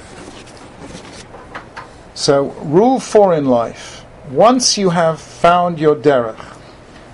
So, 2.22 2.50
rule 2.62 3.00
four 3.00 3.34
in 3.34 3.46
life. 3.46 4.04
Once 4.30 4.78
you 4.78 4.90
have 4.90 5.20
found 5.20 5.80
your 5.80 5.96
derech, 5.96 6.56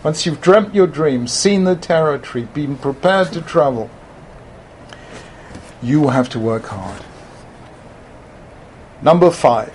once 0.05 0.27
you've 0.27 0.43
dreamt 0.43 0.75
your 0.75 0.87
dreams, 0.87 1.33
seen 1.33 1.65
the 1.65 1.77
territory, 1.77 2.45
been 2.45 2.77
prepared 2.77 3.33
to 3.33 3.41
travel, 3.41 3.89
you 5.81 5.99
will 6.03 6.11
have 6.11 6.29
to 6.29 6.39
work 6.39 6.67
hard. 6.67 7.03
Number 9.01 9.31
five. 9.31 9.75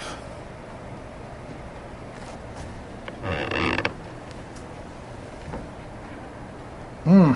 Hmm. 7.05 7.33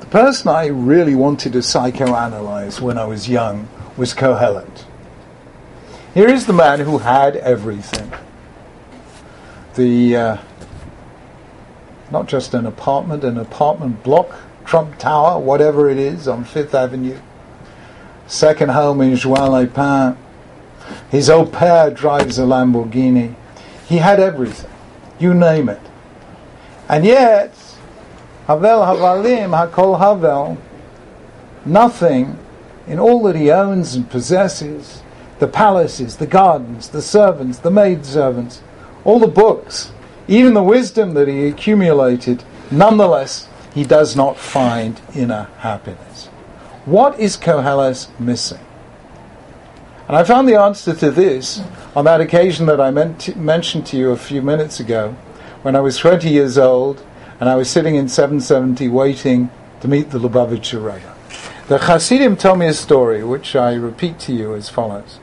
The 0.00 0.06
person 0.06 0.48
I 0.48 0.66
really 0.66 1.14
wanted 1.14 1.52
to 1.52 1.60
psychoanalyze 1.60 2.80
when 2.80 2.98
I 2.98 3.04
was 3.04 3.28
young 3.28 3.68
was 4.00 4.14
Kohelet. 4.14 4.86
Here 6.14 6.30
is 6.30 6.46
the 6.46 6.54
man 6.54 6.80
who 6.80 6.96
had 6.96 7.36
everything. 7.36 8.10
The 9.74 10.16
uh, 10.16 10.36
not 12.10 12.26
just 12.26 12.54
an 12.54 12.64
apartment, 12.64 13.24
an 13.24 13.36
apartment 13.36 14.02
block 14.02 14.34
Trump 14.64 14.96
Tower, 14.96 15.38
whatever 15.38 15.90
it 15.90 15.98
is, 15.98 16.26
on 16.26 16.44
Fifth 16.44 16.74
Avenue. 16.74 17.20
Second 18.26 18.70
home 18.70 19.02
in 19.02 19.18
Juan 19.18 19.50
Les 19.52 19.66
Pins. 19.66 20.16
His 21.10 21.28
au 21.28 21.44
pair 21.44 21.90
drives 21.90 22.38
a 22.38 22.44
Lamborghini. 22.44 23.34
He 23.86 23.98
had 23.98 24.18
everything. 24.18 24.70
You 25.18 25.34
name 25.34 25.68
it. 25.68 25.82
And 26.88 27.04
yet, 27.04 27.52
Havel 28.46 28.80
Havalim, 28.80 29.50
Hakol 29.50 29.98
Havel, 29.98 30.56
nothing 31.66 32.38
in 32.90 32.98
all 32.98 33.22
that 33.22 33.36
he 33.36 33.52
owns 33.52 33.94
and 33.94 34.10
possesses 34.10 35.00
the 35.38 35.46
palaces, 35.46 36.16
the 36.16 36.26
gardens, 36.26 36.88
the 36.88 37.00
servants, 37.00 37.60
the 37.60 37.70
maidservants, 37.70 38.62
all 39.04 39.20
the 39.20 39.28
books, 39.28 39.92
even 40.26 40.54
the 40.54 40.62
wisdom 40.62 41.14
that 41.14 41.28
he 41.28 41.46
accumulated, 41.46 42.42
nonetheless, 42.68 43.48
he 43.72 43.84
does 43.84 44.16
not 44.16 44.36
find 44.36 45.00
inner 45.14 45.48
happiness. 45.58 46.26
What 46.84 47.18
is 47.20 47.36
Koheles 47.36 48.08
missing? 48.18 48.58
And 50.08 50.16
I 50.16 50.24
found 50.24 50.48
the 50.48 50.58
answer 50.58 50.92
to 50.92 51.12
this 51.12 51.62
on 51.94 52.06
that 52.06 52.20
occasion 52.20 52.66
that 52.66 52.80
I 52.80 52.90
to, 52.90 53.38
mentioned 53.38 53.86
to 53.86 53.96
you 53.96 54.10
a 54.10 54.16
few 54.16 54.42
minutes 54.42 54.80
ago, 54.80 55.12
when 55.62 55.76
I 55.76 55.80
was 55.80 55.96
20 55.96 56.28
years 56.28 56.58
old 56.58 57.06
and 57.38 57.48
I 57.48 57.54
was 57.54 57.70
sitting 57.70 57.94
in 57.94 58.08
770 58.08 58.88
waiting 58.88 59.48
to 59.80 59.86
meet 59.86 60.10
the 60.10 60.18
Lubavitcher 60.18 60.84
Rebbe. 60.84 61.19
The 61.70 61.78
Hasidim 61.78 62.36
tell 62.36 62.56
me 62.56 62.66
a 62.66 62.74
story, 62.74 63.22
which 63.22 63.54
I 63.54 63.74
repeat 63.74 64.18
to 64.26 64.32
you 64.32 64.56
as 64.56 64.68
follows. 64.68 65.20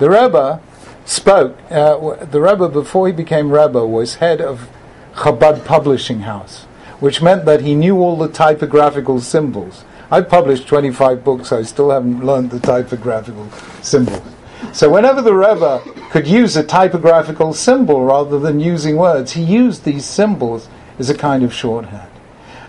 The 0.00 0.10
Rebbe 0.10 0.60
spoke, 1.04 1.56
uh, 1.70 2.16
the 2.24 2.40
Rebbe, 2.40 2.68
before 2.68 3.06
he 3.06 3.12
became 3.12 3.52
Rebbe, 3.52 3.86
was 3.86 4.16
head 4.16 4.40
of 4.40 4.68
Chabad 5.14 5.64
Publishing 5.64 6.22
House, 6.22 6.64
which 6.98 7.22
meant 7.22 7.44
that 7.44 7.60
he 7.60 7.76
knew 7.76 7.98
all 7.98 8.16
the 8.16 8.26
typographical 8.26 9.20
symbols. 9.20 9.84
I've 10.10 10.28
published 10.28 10.66
25 10.66 11.22
books, 11.22 11.52
I 11.52 11.62
still 11.62 11.90
haven't 11.90 12.26
learned 12.26 12.50
the 12.50 12.58
typographical 12.58 13.48
symbols. 13.80 14.26
So 14.72 14.90
whenever 14.90 15.22
the 15.22 15.34
Rebbe 15.34 15.80
could 16.10 16.26
use 16.26 16.56
a 16.56 16.64
typographical 16.64 17.52
symbol 17.52 18.04
rather 18.04 18.40
than 18.40 18.58
using 18.58 18.96
words, 18.96 19.34
he 19.34 19.44
used 19.44 19.84
these 19.84 20.04
symbols 20.04 20.68
as 20.98 21.08
a 21.08 21.16
kind 21.16 21.44
of 21.44 21.54
shorthand. 21.54 22.10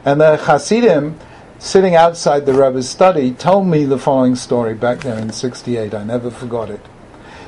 And 0.05 0.21
the 0.21 0.37
Hasidim 0.37 1.17
sitting 1.65 1.95
outside 1.95 2.45
the 2.45 2.53
Rebbe's 2.53 2.87
study, 2.87 3.31
told 3.31 3.65
me 3.65 3.85
the 3.85 3.97
following 3.97 4.35
story 4.35 4.75
back 4.75 4.99
there 4.99 5.17
in 5.17 5.31
68. 5.31 5.95
I 5.95 6.03
never 6.03 6.29
forgot 6.29 6.69
it. 6.69 6.85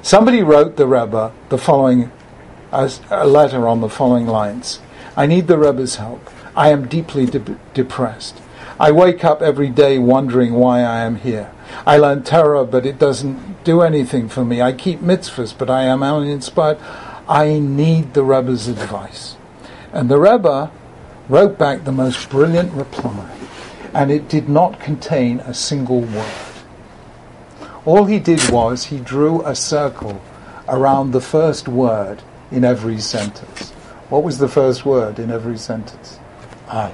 Somebody 0.01 0.41
wrote 0.41 0.75
the 0.75 0.87
Rebbe 0.87 1.31
the 1.49 1.57
following 1.59 2.11
a, 2.71 2.91
a 3.11 3.27
letter 3.27 3.67
on 3.67 3.79
the 3.79 3.89
following 3.89 4.25
lines 4.25 4.79
I 5.15 5.27
need 5.27 5.47
the 5.47 5.57
Rebbe's 5.57 5.97
help. 5.97 6.31
I 6.55 6.69
am 6.69 6.87
deeply 6.87 7.27
de- 7.27 7.59
depressed. 7.75 8.41
I 8.79 8.91
wake 8.91 9.23
up 9.23 9.43
every 9.43 9.69
day 9.69 9.99
wondering 9.99 10.53
why 10.53 10.79
I 10.79 11.01
am 11.01 11.17
here. 11.17 11.51
I 11.85 11.97
learn 11.97 12.23
Torah, 12.23 12.65
but 12.65 12.87
it 12.87 12.97
doesn't 12.97 13.63
do 13.63 13.81
anything 13.81 14.29
for 14.29 14.43
me. 14.43 14.63
I 14.63 14.73
keep 14.73 14.99
mitzvahs, 14.99 15.55
but 15.55 15.69
I 15.69 15.83
am 15.83 16.01
uninspired. 16.01 16.79
I 17.29 17.59
need 17.59 18.15
the 18.15 18.23
Rebbe's 18.23 18.67
advice. 18.67 19.35
And 19.93 20.09
the 20.09 20.19
Rebbe 20.19 20.71
wrote 21.29 21.59
back 21.59 21.83
the 21.83 21.91
most 21.91 22.29
brilliant 22.31 22.73
reply 22.73 23.36
and 23.93 24.11
it 24.11 24.27
did 24.27 24.49
not 24.49 24.79
contain 24.79 25.39
a 25.41 25.53
single 25.53 26.01
word. 26.01 26.33
All 27.85 28.05
he 28.05 28.19
did 28.19 28.49
was 28.49 28.85
he 28.85 28.99
drew 28.99 29.41
a 29.45 29.55
circle 29.55 30.21
around 30.67 31.11
the 31.11 31.21
first 31.21 31.67
word 31.67 32.21
in 32.51 32.63
every 32.63 32.99
sentence. 32.99 33.71
What 34.09 34.23
was 34.23 34.39
the 34.39 34.47
first 34.47 34.85
word 34.85 35.19
in 35.19 35.31
every 35.31 35.57
sentence? 35.57 36.19
I. 36.67 36.93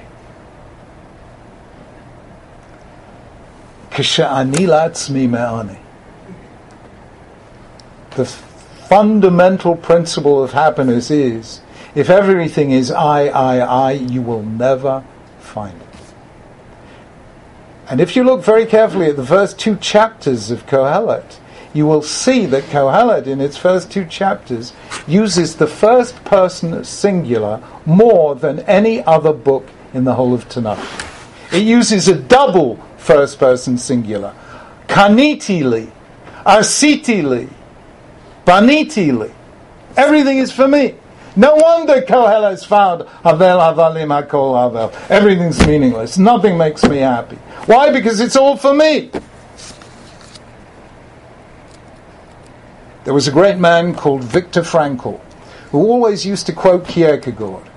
The 8.16 8.24
fundamental 8.24 9.76
principle 9.76 10.42
of 10.42 10.52
happiness 10.52 11.10
is 11.10 11.60
if 11.94 12.10
everything 12.10 12.72
is 12.72 12.90
I, 12.90 13.26
I, 13.26 13.58
I, 13.58 13.92
you 13.92 14.20
will 14.22 14.42
never 14.42 15.04
find 15.38 15.80
it. 15.80 15.83
And 17.94 18.00
if 18.00 18.16
you 18.16 18.24
look 18.24 18.42
very 18.42 18.66
carefully 18.66 19.06
at 19.06 19.14
the 19.14 19.24
first 19.24 19.56
two 19.56 19.76
chapters 19.76 20.50
of 20.50 20.66
Kohelet, 20.66 21.38
you 21.72 21.86
will 21.86 22.02
see 22.02 22.44
that 22.46 22.64
Kohelet, 22.64 23.28
in 23.28 23.40
its 23.40 23.56
first 23.56 23.88
two 23.88 24.04
chapters, 24.04 24.72
uses 25.06 25.54
the 25.54 25.68
first 25.68 26.16
person 26.24 26.82
singular 26.82 27.62
more 27.86 28.34
than 28.34 28.58
any 28.62 29.04
other 29.04 29.32
book 29.32 29.68
in 29.92 30.02
the 30.02 30.14
whole 30.14 30.34
of 30.34 30.48
Tanakh. 30.48 30.84
It 31.52 31.62
uses 31.62 32.08
a 32.08 32.16
double 32.16 32.80
first 32.96 33.38
person 33.38 33.78
singular. 33.78 34.34
Kanitili, 34.88 35.88
Asitili, 36.44 37.48
Banitili. 38.44 39.32
Everything 39.96 40.38
is 40.38 40.50
for 40.50 40.66
me. 40.66 40.96
No 41.36 41.56
wonder 41.56 42.00
Koheles 42.02 42.64
found 42.64 43.08
Havel 43.24 43.58
Havalim 43.58 44.08
Hakol 44.08 44.54
Havel. 44.60 44.92
Everything's 45.08 45.66
meaningless. 45.66 46.16
Nothing 46.16 46.56
makes 46.56 46.84
me 46.84 46.98
happy. 46.98 47.36
Why? 47.66 47.90
Because 47.90 48.20
it's 48.20 48.36
all 48.36 48.56
for 48.56 48.72
me. 48.72 49.10
There 53.04 53.12
was 53.12 53.26
a 53.26 53.32
great 53.32 53.58
man 53.58 53.94
called 53.94 54.22
Viktor 54.22 54.62
Frankl 54.62 55.20
who 55.70 55.78
always 55.78 56.24
used 56.24 56.46
to 56.46 56.52
quote 56.52 56.86
Kierkegaard. 56.86 57.68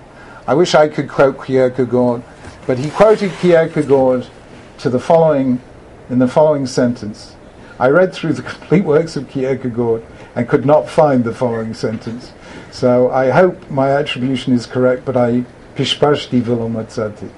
I 0.45 0.53
wish 0.53 0.75
I 0.75 0.87
could 0.87 1.09
quote 1.09 1.43
Kierkegaard, 1.43 2.21
but 2.67 2.77
he 2.77 2.91
quoted 2.91 3.31
Kierkegaard 3.41 4.27
to 4.77 4.89
the 4.89 4.99
following 4.99 5.59
in 6.09 6.19
the 6.19 6.27
following 6.27 6.67
sentence. 6.67 7.35
I 7.79 7.89
read 7.89 8.13
through 8.13 8.33
the 8.33 8.41
complete 8.53 8.83
works 8.83 9.17
of 9.17 9.27
Kierkegaard 9.27 10.05
and 10.35 10.47
could 10.47 10.65
not 10.65 10.87
find 10.87 11.23
the 11.23 11.33
following 11.33 11.73
sentence. 11.73 12.33
So 12.77 13.09
I 13.09 13.31
hope 13.31 13.71
my 13.71 13.89
attribution 13.89 14.53
is 14.53 14.67
correct, 14.67 15.03
but 15.03 15.17
I 15.17 15.45
pishpashti 15.75 16.39
velomatzati. 16.43 17.31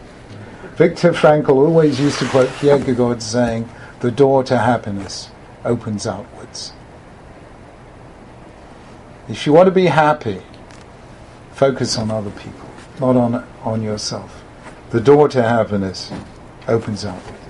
Viktor 0.76 1.14
Frankl 1.14 1.56
always 1.56 1.98
used 1.98 2.20
to 2.20 2.28
quote 2.28 2.50
Kierkegaard 2.60 3.22
saying, 3.22 3.70
the 4.02 4.12
door 4.12 4.44
to 4.44 4.58
happiness 4.58 5.30
opens 5.64 6.06
outwards. 6.06 6.74
If 9.30 9.46
you 9.46 9.54
want 9.54 9.68
to 9.68 9.72
be 9.72 9.86
happy, 9.86 10.42
focus 11.54 11.98
on 11.98 12.12
other 12.12 12.32
people, 12.32 12.70
not 13.00 13.16
on, 13.16 13.48
on 13.64 13.82
yourself. 13.82 14.44
The 14.90 15.00
door 15.00 15.30
to 15.30 15.42
happiness 15.42 16.12
opens 16.68 17.06
outwards. 17.06 17.46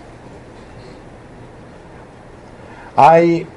I 2.96 3.48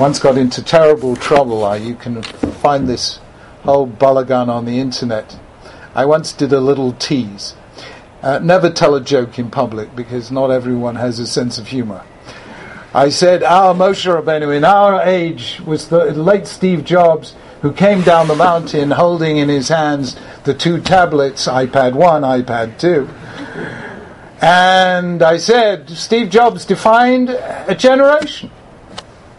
once 0.00 0.18
got 0.18 0.38
into 0.38 0.62
terrible 0.62 1.14
trouble. 1.14 1.62
I, 1.62 1.76
you 1.76 1.94
can 1.94 2.22
find 2.22 2.88
this 2.88 3.20
whole 3.64 3.86
balagan 3.86 4.48
on 4.48 4.64
the 4.64 4.78
internet. 4.78 5.38
I 5.94 6.06
once 6.06 6.32
did 6.32 6.54
a 6.54 6.60
little 6.60 6.92
tease. 6.94 7.54
Uh, 8.22 8.38
never 8.38 8.70
tell 8.70 8.94
a 8.94 9.02
joke 9.02 9.38
in 9.38 9.50
public 9.50 9.94
because 9.94 10.30
not 10.30 10.50
everyone 10.50 10.96
has 10.96 11.18
a 11.18 11.26
sense 11.26 11.58
of 11.58 11.66
humor. 11.66 12.02
I 12.94 13.10
said, 13.10 13.42
our 13.42 13.74
Moshe 13.74 14.06
Rabbeinu 14.10 14.56
in 14.56 14.64
our 14.64 15.02
age 15.02 15.60
was 15.66 15.88
the 15.88 16.06
late 16.14 16.46
Steve 16.46 16.82
Jobs 16.82 17.34
who 17.60 17.70
came 17.70 18.00
down 18.00 18.26
the 18.26 18.34
mountain 18.34 18.92
holding 18.92 19.36
in 19.36 19.50
his 19.50 19.68
hands 19.68 20.16
the 20.44 20.54
two 20.54 20.80
tablets, 20.80 21.46
iPad 21.46 21.92
1, 21.92 22.22
iPad 22.22 22.78
2. 22.78 23.06
And 24.40 25.22
I 25.22 25.36
said, 25.36 25.90
Steve 25.90 26.30
Jobs 26.30 26.64
defined 26.64 27.28
a 27.28 27.74
generation 27.74 28.50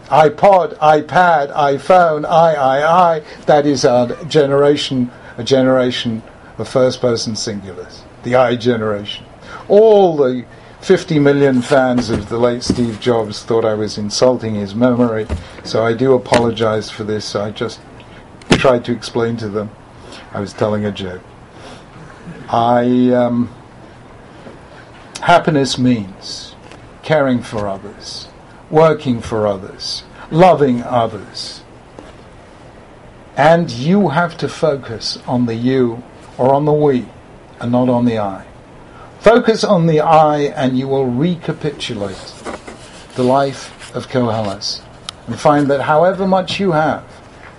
iPod, 0.06 0.76
iPad, 0.78 1.54
iPhone, 1.54 2.24
I, 2.24 2.54
I, 2.54 3.16
I. 3.16 3.20
That 3.46 3.66
is 3.66 3.84
a 3.84 4.18
generation, 4.28 5.10
a 5.36 5.44
generation 5.44 6.22
of 6.58 6.68
first-person 6.68 7.34
singulars, 7.34 8.02
the 8.22 8.34
I 8.34 8.56
generation. 8.56 9.24
All 9.68 10.16
the 10.16 10.44
50 10.80 11.18
million 11.18 11.62
fans 11.62 12.10
of 12.10 12.28
the 12.28 12.38
late 12.38 12.62
Steve 12.62 13.00
Jobs 13.00 13.42
thought 13.42 13.64
I 13.64 13.74
was 13.74 13.96
insulting 13.96 14.56
his 14.56 14.74
memory, 14.74 15.26
so 15.64 15.84
I 15.84 15.94
do 15.94 16.14
apologize 16.14 16.90
for 16.90 17.04
this. 17.04 17.34
I 17.36 17.50
just 17.50 17.80
tried 18.50 18.84
to 18.86 18.92
explain 18.92 19.36
to 19.38 19.48
them 19.48 19.70
I 20.32 20.40
was 20.40 20.52
telling 20.52 20.84
a 20.84 20.92
joke. 20.92 21.22
I 22.48 23.10
um, 23.10 23.54
happiness 25.20 25.78
means 25.78 26.54
caring 27.02 27.42
for 27.42 27.68
others 27.68 28.28
working 28.72 29.20
for 29.20 29.46
others, 29.46 30.02
loving 30.30 30.82
others. 30.82 31.62
And 33.36 33.70
you 33.70 34.08
have 34.08 34.36
to 34.38 34.48
focus 34.48 35.18
on 35.26 35.46
the 35.46 35.54
you 35.54 36.02
or 36.36 36.52
on 36.52 36.64
the 36.64 36.72
we 36.72 37.06
and 37.60 37.70
not 37.70 37.88
on 37.88 38.06
the 38.06 38.18
I. 38.18 38.46
Focus 39.20 39.62
on 39.62 39.86
the 39.86 40.00
I 40.00 40.40
and 40.40 40.76
you 40.76 40.88
will 40.88 41.06
recapitulate 41.06 42.34
the 43.14 43.22
life 43.22 43.94
of 43.94 44.08
Koheles 44.08 44.82
and 45.26 45.38
find 45.38 45.70
that 45.70 45.82
however 45.82 46.26
much 46.26 46.58
you 46.58 46.72
have, 46.72 47.04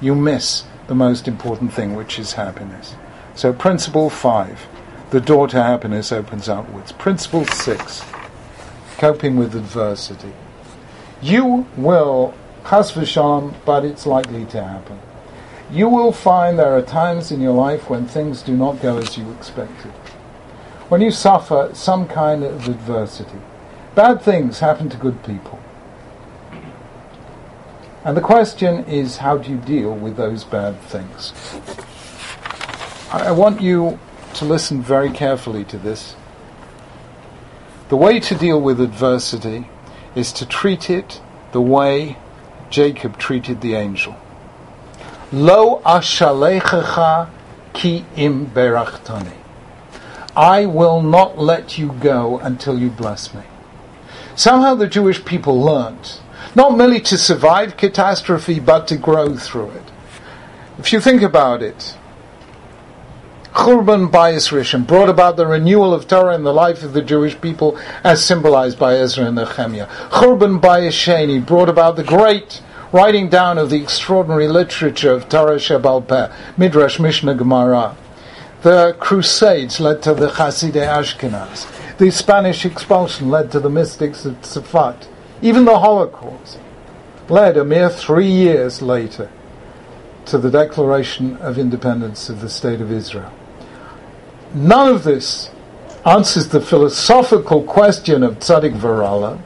you 0.02 0.16
miss 0.16 0.66
the 0.88 0.96
most 0.96 1.28
important 1.28 1.72
thing, 1.72 1.96
which 1.96 2.20
is 2.20 2.34
happiness. 2.34 2.96
So, 3.36 3.54
principle 3.54 4.10
five 4.10 4.68
the 5.12 5.22
door 5.22 5.48
to 5.48 5.62
happiness 5.62 6.12
opens 6.12 6.50
outwards. 6.50 6.92
Principle 6.92 7.46
six 7.46 8.04
coping 8.98 9.38
with 9.38 9.56
adversity. 9.56 10.34
You 11.24 11.66
will, 11.78 12.34
chas 12.70 12.92
v'shalom, 12.92 13.54
but 13.64 13.86
it's 13.86 14.06
likely 14.06 14.44
to 14.48 14.62
happen. 14.62 15.00
You 15.72 15.88
will 15.88 16.12
find 16.12 16.60
there 16.60 16.76
are 16.76 16.82
times 16.82 17.32
in 17.32 17.40
your 17.40 17.54
life 17.54 17.90
when 17.90 18.06
things 18.08 18.42
do 18.42 18.58
not 18.58 18.82
go 18.82 18.98
as 18.98 19.18
you 19.18 19.32
expected. 19.32 19.92
When 20.90 21.00
you 21.00 21.12
suffer 21.12 21.70
some 21.72 22.10
kind 22.10 22.44
of 22.44 22.68
adversity. 22.68 23.40
Bad 23.96 24.22
things 24.22 24.60
happen 24.60 24.90
to 24.90 24.98
good 24.98 25.24
people. 25.24 25.62
And 28.04 28.18
the 28.18 28.22
question 28.22 28.84
is, 28.84 29.16
how 29.16 29.38
do 29.38 29.50
you 29.50 29.60
deal 29.60 29.96
with 29.96 30.18
those 30.18 30.44
bad 30.44 30.78
things? 30.82 31.32
I 33.14 33.32
want 33.32 33.62
you 33.62 33.98
to 34.34 34.44
listen 34.44 34.82
very 34.82 35.10
carefully 35.10 35.64
to 35.66 35.78
this. 35.78 36.18
The 37.88 37.96
way 37.96 38.20
to 38.20 38.36
deal 38.36 38.60
with 38.60 38.82
adversity 38.82 39.70
is 40.16 40.32
to 40.34 40.46
treat 40.46 40.90
it 40.90 41.22
the 41.52 41.62
way 41.62 42.18
Jacob 42.70 43.18
treated 43.18 43.62
the 43.62 43.76
angel. 43.76 44.16
Lo 45.32 45.82
ashalechecha 45.86 47.30
ki 47.74 48.06
im 48.16 48.48
berachtani. 48.48 49.34
I 50.36 50.66
will 50.66 51.02
not 51.02 51.38
let 51.38 51.78
you 51.78 51.92
go 51.94 52.40
until 52.40 52.80
you 52.80 52.90
bless 52.90 53.34
me. 53.34 53.44
Somehow 54.36 54.74
the 54.74 54.88
Jewish 54.88 55.24
people 55.24 55.62
learnt 55.62 56.22
not 56.56 56.78
merely 56.78 57.00
to 57.02 57.18
survive 57.18 57.78
catastrophe, 57.78 58.60
but 58.60 58.88
to 58.88 58.98
grow 58.98 59.36
through 59.36 59.72
it. 59.72 59.84
If 60.78 60.94
you 60.94 61.00
think 61.00 61.22
about 61.22 61.62
it, 61.62 61.98
Churban 63.54 64.10
Bayis 64.10 64.52
Rishon 64.52 64.86
brought 64.86 65.10
about 65.10 65.38
the 65.38 65.46
renewal 65.46 65.94
of 65.94 66.08
Torah 66.08 66.34
in 66.34 66.44
the 66.44 66.52
life 66.52 66.82
of 66.82 66.94
the 66.94 67.04
Jewish 67.04 67.40
people 67.40 67.78
as 68.04 68.26
symbolized 68.26 68.80
by 68.80 68.96
Ezra 68.96 69.26
and 69.26 69.36
Nehemiah. 69.36 69.86
Churban 70.10 70.60
Bayis 70.60 70.90
Sheni 70.90 71.46
brought 71.46 71.70
about 71.70 71.96
the 71.96 72.04
great 72.04 72.64
writing 72.92 73.30
down 73.30 73.60
of 73.60 73.70
the 73.70 73.80
extraordinary 73.80 74.48
literature 74.48 75.12
of 75.12 75.30
Torah 75.30 75.58
Shebal 75.58 76.08
Peh, 76.08 76.34
Midrash, 76.58 77.00
Mishnah, 77.00 77.36
Gemara. 77.36 77.96
The 78.64 78.96
Crusades 79.00 79.80
led 79.80 80.02
to 80.02 80.16
the 80.16 80.30
Hasidei 80.30 80.88
Ashkenaz. 80.88 81.98
The 82.00 82.10
Spanish 82.10 82.66
expulsion 82.66 83.30
led 83.30 83.52
to 83.52 83.60
the 83.60 83.70
mystics 83.70 84.26
of 84.26 84.42
Tzfat. 84.42 85.08
Even 85.44 85.66
the 85.66 85.78
Holocaust 85.78 86.58
led 87.30 87.56
a 87.56 87.64
mere 87.64 87.92
three 87.92 88.30
years 88.30 88.82
later 88.82 89.30
to 90.26 90.40
the 90.40 90.50
declaration 90.50 91.38
of 91.38 91.60
independence 91.60 92.30
of 92.30 92.42
the 92.42 92.50
State 92.50 92.82
of 92.82 92.92
Israel. 92.92 93.32
None 94.54 94.88
of 94.88 95.04
this 95.04 95.50
answers 96.06 96.50
the 96.50 96.62
philosophical 96.62 97.64
question 97.64 98.22
of 98.22 98.38
tzaddik 98.38 98.78
v'ra 98.78 99.20
lo, 99.20 99.40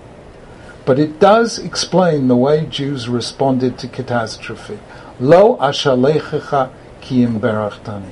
but 0.85 0.99
it 0.99 1.19
does 1.19 1.59
explain 1.59 2.27
the 2.27 2.35
way 2.35 2.65
Jews 2.65 3.07
responded 3.07 3.77
to 3.79 3.87
catastrophe. 3.87 4.79
Lo 5.19 5.55
ashalechecha 5.57 6.71
ki 6.99 7.25
berachtani. 7.25 8.11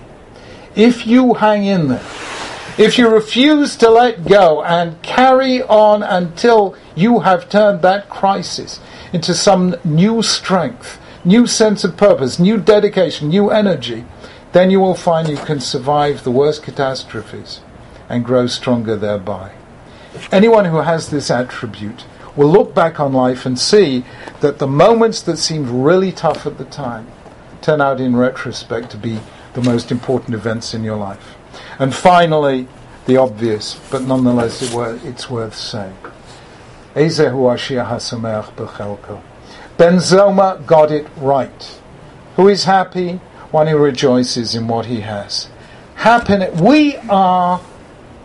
If 0.75 1.05
you 1.05 1.33
hang 1.33 1.65
in 1.65 1.89
there, 1.89 2.05
if 2.77 2.97
you 2.97 3.09
refuse 3.09 3.75
to 3.77 3.89
let 3.89 4.25
go 4.25 4.63
and 4.63 5.01
carry 5.01 5.63
on 5.63 6.01
until 6.01 6.75
you 6.95 7.19
have 7.21 7.49
turned 7.49 7.81
that 7.81 8.09
crisis 8.09 8.79
into 9.11 9.33
some 9.33 9.75
new 9.83 10.21
strength, 10.21 10.99
new 11.25 11.45
sense 11.47 11.83
of 11.83 11.97
purpose, 11.97 12.39
new 12.39 12.57
dedication, 12.57 13.29
new 13.29 13.49
energy, 13.49 14.05
then 14.55 14.71
you 14.71 14.79
will 14.79 14.95
find 14.95 15.27
you 15.27 15.35
can 15.35 15.59
survive 15.59 16.23
the 16.23 16.31
worst 16.31 16.63
catastrophes 16.63 17.59
and 18.07 18.23
grow 18.23 18.47
stronger 18.47 18.95
thereby. 18.95 19.51
Anyone 20.31 20.63
who 20.63 20.77
has 20.77 21.09
this 21.09 21.29
attribute 21.29 22.05
will 22.37 22.47
look 22.47 22.73
back 22.73 22.97
on 22.97 23.11
life 23.11 23.45
and 23.45 23.59
see 23.59 24.05
that 24.39 24.59
the 24.59 24.65
moments 24.65 25.21
that 25.23 25.35
seemed 25.35 25.67
really 25.67 26.09
tough 26.09 26.45
at 26.45 26.57
the 26.57 26.63
time 26.63 27.05
turn 27.61 27.81
out 27.81 27.99
in 27.99 28.15
retrospect 28.15 28.89
to 28.91 28.97
be 28.97 29.19
the 29.55 29.61
most 29.61 29.91
important 29.91 30.33
events 30.33 30.73
in 30.73 30.85
your 30.85 30.95
life. 30.95 31.35
And 31.77 31.93
finally, 31.93 32.69
the 33.07 33.17
obvious, 33.17 33.77
but 33.91 34.03
nonetheless 34.03 34.61
it 34.61 35.05
it's 35.05 35.29
worth 35.29 35.55
saying. 35.57 35.97
Ben 39.75 39.95
Zoma 39.95 40.65
got 40.65 40.91
it 40.91 41.07
right. 41.17 41.77
Who 42.37 42.47
is 42.47 42.63
happy? 42.63 43.19
One 43.55 43.67
who 43.67 43.77
rejoices 43.77 44.53
in 44.53 44.67
what 44.67 44.87
he 44.87 44.99
has. 44.99 45.47
Happiness. 45.95 46.59
We 46.59 46.97
are 47.07 47.61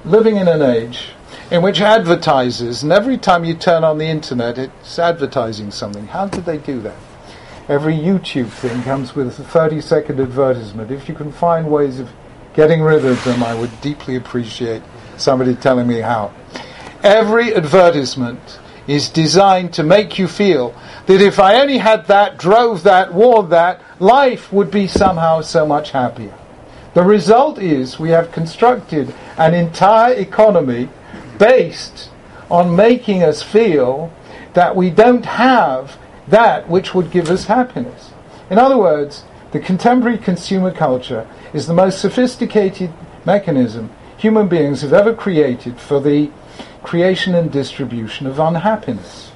living 0.05 0.39
in 0.39 0.49
an 0.49 0.61
age 0.61 1.11
in 1.53 1.63
which 1.63 1.81
advertisers, 1.81 2.83
and 2.83 2.91
every 2.91 3.17
time 3.17 3.45
you 3.45 3.55
turn 3.55 3.85
on 3.85 3.99
the 3.99 4.07
internet, 4.07 4.59
it's 4.59 4.99
advertising 4.99 5.71
something. 5.71 6.09
How 6.09 6.27
did 6.27 6.47
they 6.47 6.59
do 6.59 6.81
that? 6.81 6.97
Every 7.69 7.95
YouTube 7.95 8.49
thing 8.49 8.83
comes 8.83 9.15
with 9.15 9.39
a 9.39 9.45
30 9.45 9.81
second 9.83 10.19
advertisement. 10.19 10.91
If 10.91 11.09
you 11.09 11.15
can 11.15 11.31
find 11.31 11.71
ways 11.71 12.01
of 12.01 12.11
getting 12.55 12.83
rid 12.83 13.05
of 13.05 13.23
them, 13.23 13.45
I 13.45 13.55
would 13.55 13.81
deeply 13.81 14.17
appreciate 14.17 14.83
somebody 15.17 15.55
telling 15.55 15.87
me 15.87 16.01
how. 16.01 16.35
Every 17.05 17.55
advertisement 17.55 18.59
is 18.89 19.09
designed 19.09 19.75
to 19.75 19.85
make 19.85 20.19
you 20.19 20.27
feel 20.27 20.75
that 21.11 21.21
if 21.21 21.41
I 21.41 21.61
only 21.61 21.79
had 21.79 22.07
that, 22.07 22.39
drove 22.39 22.85
that, 22.85 23.13
wore 23.13 23.43
that, 23.49 23.81
life 24.01 24.53
would 24.53 24.71
be 24.71 24.87
somehow 24.87 25.41
so 25.41 25.67
much 25.67 25.91
happier. 25.91 26.33
The 26.95 27.03
result 27.03 27.59
is 27.59 27.99
we 27.99 28.11
have 28.11 28.31
constructed 28.31 29.13
an 29.37 29.53
entire 29.53 30.15
economy 30.15 30.89
based 31.37 32.11
on 32.49 32.77
making 32.77 33.25
us 33.25 33.43
feel 33.43 34.13
that 34.55 34.77
we 34.77 34.89
don't 34.91 35.25
have 35.25 35.99
that 36.29 36.69
which 36.69 36.95
would 36.95 37.11
give 37.11 37.29
us 37.29 37.47
happiness. 37.47 38.13
In 38.49 38.59
other 38.59 38.79
words, 38.79 39.25
the 39.51 39.59
contemporary 39.59 40.17
consumer 40.17 40.71
culture 40.71 41.27
is 41.53 41.67
the 41.67 41.75
most 41.75 42.01
sophisticated 42.01 42.93
mechanism 43.25 43.91
human 44.17 44.47
beings 44.47 44.83
have 44.83 44.93
ever 44.93 45.13
created 45.13 45.81
for 45.81 45.99
the 45.99 46.31
creation 46.85 47.35
and 47.35 47.51
distribution 47.51 48.29
of 48.29 48.39
unhappiness. 48.39 49.30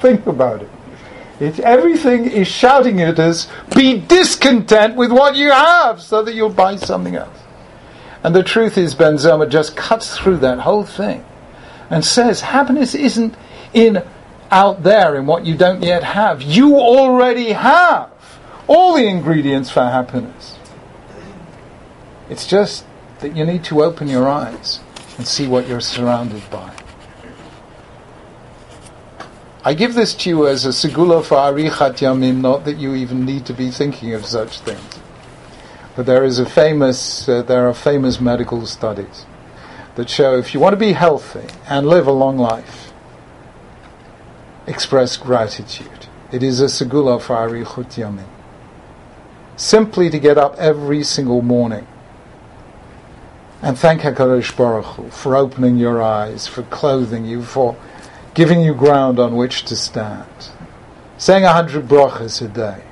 Think 0.00 0.26
about 0.26 0.62
it. 0.62 0.70
It, 1.40 1.58
everything 1.60 2.26
is 2.26 2.48
shouting 2.48 3.00
at 3.00 3.18
us, 3.18 3.48
be 3.74 3.98
discontent 3.98 4.96
with 4.96 5.10
what 5.10 5.36
you 5.36 5.50
have 5.50 6.02
so 6.02 6.22
that 6.22 6.34
you'll 6.34 6.50
buy 6.50 6.76
something 6.76 7.16
else. 7.16 7.38
And 8.22 8.34
the 8.34 8.42
truth 8.42 8.76
is, 8.76 8.94
Ben 8.94 9.14
Zoma 9.14 9.48
just 9.48 9.76
cuts 9.76 10.18
through 10.18 10.38
that 10.38 10.60
whole 10.60 10.84
thing 10.84 11.24
and 11.88 12.04
says 12.04 12.42
happiness 12.42 12.94
isn't 12.94 13.34
in 13.72 14.02
out 14.50 14.82
there 14.82 15.16
in 15.16 15.26
what 15.26 15.46
you 15.46 15.56
don't 15.56 15.82
yet 15.82 16.02
have. 16.02 16.42
You 16.42 16.76
already 16.76 17.52
have 17.52 18.10
all 18.66 18.94
the 18.94 19.06
ingredients 19.06 19.70
for 19.70 19.80
happiness. 19.80 20.58
It's 22.28 22.46
just 22.46 22.84
that 23.20 23.34
you 23.34 23.44
need 23.44 23.64
to 23.64 23.82
open 23.82 24.08
your 24.08 24.28
eyes 24.28 24.80
and 25.16 25.26
see 25.26 25.46
what 25.46 25.66
you're 25.66 25.80
surrounded 25.80 26.42
by. 26.50 26.72
I 29.62 29.74
give 29.74 29.94
this 29.94 30.14
to 30.14 30.30
you 30.30 30.46
as 30.46 30.64
a 30.64 30.70
segula 30.70 31.22
for 31.22 31.36
arichat 31.36 31.98
yamim, 31.98 32.40
not 32.40 32.64
that 32.64 32.78
you 32.78 32.94
even 32.94 33.26
need 33.26 33.44
to 33.44 33.52
be 33.52 33.70
thinking 33.70 34.14
of 34.14 34.24
such 34.24 34.60
things. 34.60 35.00
But 35.94 36.06
there 36.06 36.24
is 36.24 36.38
a 36.38 36.48
famous, 36.48 37.28
uh, 37.28 37.42
there 37.42 37.68
are 37.68 37.74
famous 37.74 38.22
medical 38.22 38.64
studies 38.64 39.26
that 39.96 40.08
show 40.08 40.38
if 40.38 40.54
you 40.54 40.60
want 40.60 40.72
to 40.72 40.78
be 40.78 40.92
healthy 40.92 41.46
and 41.68 41.86
live 41.86 42.06
a 42.06 42.12
long 42.12 42.38
life, 42.38 42.90
express 44.66 45.18
gratitude. 45.18 46.06
It 46.32 46.42
is 46.42 46.62
a 46.62 46.66
segula 46.66 47.20
for 47.20 47.36
arichut 47.36 47.96
yamim. 47.96 48.28
Simply 49.56 50.08
to 50.08 50.18
get 50.18 50.38
up 50.38 50.56
every 50.56 51.04
single 51.04 51.42
morning 51.42 51.86
and 53.60 53.78
thank 53.78 54.00
HaKadosh 54.00 54.56
Baruch 54.56 54.86
Hu 54.86 55.10
for 55.10 55.36
opening 55.36 55.76
your 55.76 56.00
eyes, 56.00 56.46
for 56.46 56.62
clothing 56.62 57.26
you, 57.26 57.42
for 57.42 57.76
giving 58.34 58.60
you 58.60 58.74
ground 58.74 59.18
on 59.18 59.36
which 59.36 59.64
to 59.64 59.76
stand. 59.76 60.50
Saying 61.18 61.44
a 61.44 61.52
hundred 61.52 61.88
brachas 61.88 62.42
a 62.42 62.48
day. 62.48 62.82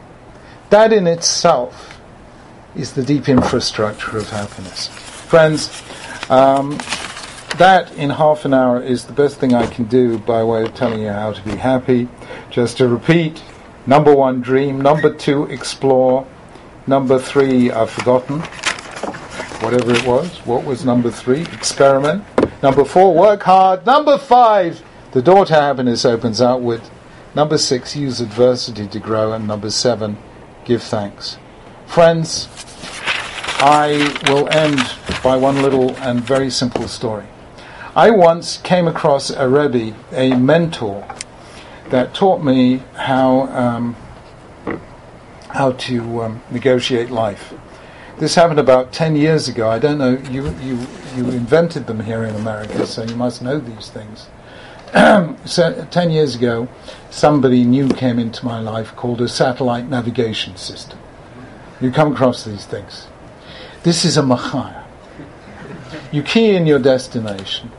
That 0.70 0.92
in 0.92 1.06
itself 1.06 1.98
is 2.76 2.92
the 2.92 3.02
deep 3.02 3.28
infrastructure 3.28 4.18
of 4.18 4.28
happiness. 4.28 4.88
Friends, 4.88 5.82
um, 6.30 6.78
that 7.56 7.92
in 7.96 8.10
half 8.10 8.44
an 8.44 8.54
hour 8.54 8.82
is 8.82 9.04
the 9.04 9.12
best 9.12 9.38
thing 9.38 9.54
I 9.54 9.66
can 9.66 9.86
do 9.86 10.18
by 10.18 10.44
way 10.44 10.62
of 10.62 10.74
telling 10.74 11.00
you 11.00 11.08
how 11.08 11.32
to 11.32 11.42
be 11.42 11.56
happy. 11.56 12.08
Just 12.50 12.76
to 12.78 12.88
repeat, 12.88 13.42
number 13.86 14.14
one, 14.14 14.40
dream. 14.40 14.80
Number 14.80 15.12
two, 15.12 15.44
explore. 15.44 16.26
Number 16.86 17.18
three, 17.18 17.70
I've 17.70 17.90
forgotten 17.90 18.40
whatever 19.60 19.92
it 19.92 20.06
was. 20.06 20.38
What 20.46 20.64
was 20.64 20.84
number 20.84 21.10
three? 21.10 21.42
Experiment. 21.42 22.24
Number 22.62 22.84
four, 22.84 23.14
work 23.14 23.42
hard. 23.42 23.84
Number 23.86 24.18
five, 24.18 24.82
the 25.12 25.22
door 25.22 25.44
to 25.46 25.54
happiness 25.54 26.04
opens 26.04 26.40
outward. 26.40 26.82
Number 27.34 27.58
six, 27.58 27.96
use 27.96 28.20
adversity 28.20 28.86
to 28.88 28.98
grow. 28.98 29.32
And 29.32 29.46
number 29.46 29.70
seven, 29.70 30.18
give 30.64 30.82
thanks. 30.82 31.38
Friends, 31.86 32.48
I 33.60 34.14
will 34.28 34.48
end 34.50 34.80
by 35.22 35.36
one 35.36 35.62
little 35.62 35.96
and 35.96 36.20
very 36.20 36.50
simple 36.50 36.88
story. 36.88 37.26
I 37.96 38.10
once 38.10 38.58
came 38.58 38.86
across 38.86 39.30
a 39.30 39.48
Rebbe, 39.48 39.96
a 40.12 40.36
mentor, 40.36 41.04
that 41.90 42.14
taught 42.14 42.44
me 42.44 42.82
how 42.94 43.48
um, 43.48 43.96
how 45.50 45.72
to 45.72 46.22
um, 46.22 46.42
negotiate 46.50 47.10
life. 47.10 47.54
This 48.18 48.34
happened 48.34 48.60
about 48.60 48.92
ten 48.92 49.16
years 49.16 49.48
ago. 49.48 49.68
I 49.68 49.78
don't 49.78 49.98
know. 49.98 50.18
You 50.30 50.50
you 50.60 50.86
you 51.16 51.30
invented 51.30 51.86
them 51.86 52.00
here 52.00 52.24
in 52.24 52.34
America, 52.34 52.86
so 52.86 53.02
you 53.02 53.16
must 53.16 53.42
know 53.42 53.58
these 53.58 53.88
things. 53.88 54.28
so, 55.44 55.86
ten 55.90 56.10
years 56.10 56.36
ago, 56.36 56.68
somebody 57.10 57.64
new 57.64 57.88
came 57.88 58.18
into 58.18 58.46
my 58.46 58.58
life 58.58 58.96
called 58.96 59.20
a 59.20 59.28
satellite 59.28 59.88
navigation 59.88 60.56
system. 60.56 60.98
You 61.80 61.90
come 61.90 62.12
across 62.12 62.44
these 62.44 62.64
things. 62.64 63.08
This 63.82 64.04
is 64.04 64.16
a 64.16 64.22
machaya. 64.22 64.84
You 66.10 66.22
key 66.22 66.54
in 66.54 66.66
your 66.66 66.78
destination, 66.78 67.70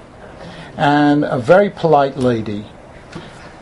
and 0.78 1.26
a 1.26 1.40
very 1.40 1.72
polite 1.72 2.18
lady 2.18 2.68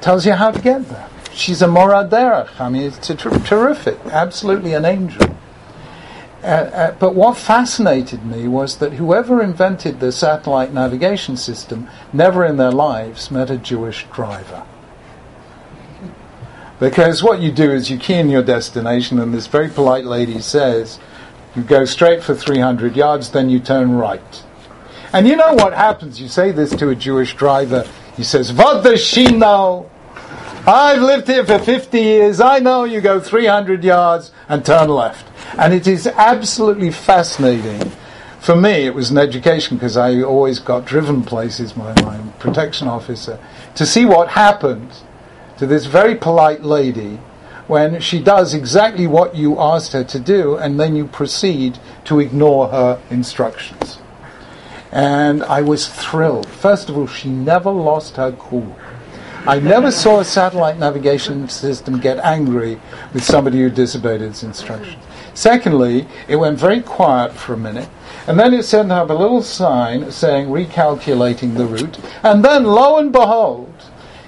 tells 0.02 0.26
you 0.26 0.34
how 0.34 0.52
to 0.52 0.62
get 0.62 0.90
there. 0.90 1.08
She's 1.34 1.62
a 1.62 1.68
moreh 1.68 2.08
derech. 2.10 2.60
I 2.60 2.70
mean, 2.70 2.84
it's 2.84 3.08
ter- 3.08 3.16
terrific, 3.16 3.98
absolutely 4.08 4.74
an 4.74 4.84
angel. 4.84 5.37
Uh, 6.44 6.46
uh, 6.46 6.92
but 7.00 7.16
what 7.16 7.36
fascinated 7.36 8.24
me 8.26 8.48
was 8.48 8.78
that 8.78 8.94
whoever 8.94 9.42
invented 9.42 10.00
the 10.00 10.12
satellite 10.12 10.72
navigation 10.72 11.36
system 11.36 11.88
never 12.14 12.46
in 12.46 12.58
their 12.58 12.72
lives 12.72 13.32
met 13.32 13.50
a 13.50 13.58
Jewish 13.58 14.06
driver. 14.14 14.64
Because 16.80 17.24
what 17.24 17.40
you 17.40 17.52
do 17.52 17.72
is 17.72 17.90
you 17.90 17.98
key 17.98 18.14
in 18.14 18.30
your 18.30 18.44
destination, 18.44 19.20
and 19.20 19.34
this 19.34 19.48
very 19.48 19.68
polite 19.68 20.06
lady 20.06 20.40
says, 20.40 21.00
you 21.56 21.64
go 21.64 21.86
straight 21.86 22.24
for 22.24 22.36
300 22.36 22.96
yards, 22.96 23.32
then 23.32 23.50
you 23.50 23.60
turn 23.60 23.94
right. 23.94 24.44
And 25.12 25.28
you 25.28 25.36
know 25.36 25.54
what 25.54 25.74
happens? 25.74 26.22
You 26.22 26.28
say 26.28 26.52
this 26.52 26.76
to 26.76 26.90
a 26.90 26.96
Jewish 26.96 27.36
driver. 27.36 27.88
He 28.16 28.24
says, 28.24 28.54
What 28.54 28.84
does 28.84 29.04
she 29.04 29.26
know? 29.26 29.90
I've 30.68 31.02
lived 31.02 31.28
here 31.28 31.46
for 31.46 31.58
50 31.58 31.98
years. 31.98 32.42
I 32.42 32.60
know 32.60 32.84
you 32.84 33.02
go 33.02 33.20
300 33.20 33.84
yards 33.84 34.32
and 34.50 34.64
turn 34.64 34.90
left. 34.90 35.27
And 35.58 35.74
it 35.74 35.88
is 35.88 36.08
absolutely 36.08 36.92
fascinating. 36.92 37.92
For 38.40 38.56
me, 38.56 38.86
it 38.86 38.94
was 38.94 39.10
an 39.10 39.18
education 39.18 39.78
because 39.78 39.98
I 39.98 40.22
always 40.22 40.60
got 40.60 40.86
driven 40.86 41.24
places, 41.24 41.76
my, 41.76 41.94
my 42.02 42.18
protection 42.40 42.88
officer, 42.88 43.40
to 43.76 43.86
see 43.86 44.06
what 44.06 44.30
happened 44.30 44.92
to 45.58 45.66
this 45.66 45.86
very 45.86 46.16
polite 46.16 46.64
lady 46.64 47.20
when 47.68 48.00
she 48.00 48.22
does 48.22 48.54
exactly 48.54 49.08
what 49.08 49.36
you 49.36 49.60
asked 49.60 49.92
her 49.92 50.04
to 50.04 50.20
do 50.20 50.56
and 50.56 50.80
then 50.80 50.96
you 50.96 51.06
proceed 51.06 51.78
to 52.06 52.20
ignore 52.20 52.70
her 52.70 53.02
instructions. 53.10 54.00
And 54.92 55.44
I 55.44 55.62
was 55.62 55.88
thrilled. 55.88 56.48
First 56.48 56.90
of 56.90 56.98
all, 56.98 57.08
she 57.08 57.30
never 57.30 57.70
lost 57.70 58.16
her 58.16 58.32
cool. 58.32 58.78
I 59.46 59.60
never 59.60 59.92
saw 59.92 60.20
a 60.20 60.26
satellite 60.26 60.78
navigation 60.78 61.48
system 61.50 62.00
get 62.00 62.18
angry 62.20 62.80
with 63.14 63.24
somebody 63.24 63.60
who 63.60 63.70
disobeyed 63.70 64.22
its 64.22 64.44
instructions. 64.44 65.04
Secondly, 65.38 66.08
it 66.28 66.38
went 66.38 66.58
very 66.58 66.82
quiet 66.82 67.32
for 67.32 67.54
a 67.54 67.58
minute, 67.58 67.90
and 68.26 68.40
then 68.40 68.56
it 68.56 68.64
sent 68.64 68.92
up 68.92 69.12
a 69.12 69.14
little 69.14 69.44
sign 69.44 70.12
saying 70.12 70.48
recalculating 70.48 71.56
the 71.56 71.68
route, 71.68 72.00
and 72.24 72.44
then 72.44 72.64
lo 72.64 72.98
and 72.98 73.12
behold, 73.12 73.72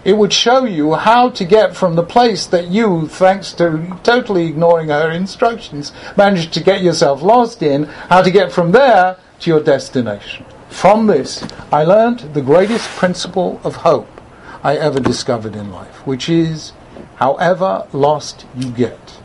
it 0.04 0.16
would 0.18 0.32
show 0.32 0.66
you 0.66 0.94
how 0.94 1.32
to 1.32 1.44
get 1.46 1.76
from 1.76 1.96
the 1.96 2.04
place 2.04 2.46
that 2.46 2.68
you, 2.68 3.08
thanks 3.08 3.54
to 3.54 3.98
totally 4.04 4.46
ignoring 4.46 4.90
her 4.90 5.10
instructions, 5.10 5.92
managed 6.16 6.54
to 6.54 6.64
get 6.64 6.84
yourself 6.84 7.24
lost 7.24 7.64
in, 7.64 7.86
how 7.86 8.22
to 8.22 8.30
get 8.30 8.52
from 8.52 8.72
there 8.72 9.18
to 9.40 9.50
your 9.50 9.64
destination. 9.64 10.46
From 10.70 11.08
this, 11.08 11.44
I 11.74 11.86
learned 11.86 12.36
the 12.36 12.44
greatest 12.44 12.88
principle 12.90 13.60
of 13.64 13.78
hope 13.78 14.22
I 14.62 14.78
ever 14.78 15.00
discovered 15.00 15.56
in 15.56 15.72
life, 15.72 16.06
which 16.06 16.30
is 16.30 16.74
however 17.16 17.88
lost 17.94 18.46
you 18.56 18.70
get, 18.70 19.19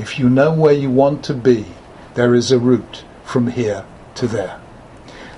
if 0.00 0.18
you 0.18 0.30
know 0.30 0.50
where 0.50 0.72
you 0.72 0.90
want 0.90 1.22
to 1.24 1.34
be, 1.34 1.66
there 2.14 2.34
is 2.34 2.50
a 2.50 2.58
route 2.58 3.04
from 3.22 3.48
here 3.48 3.84
to 4.14 4.26
there. 4.26 4.58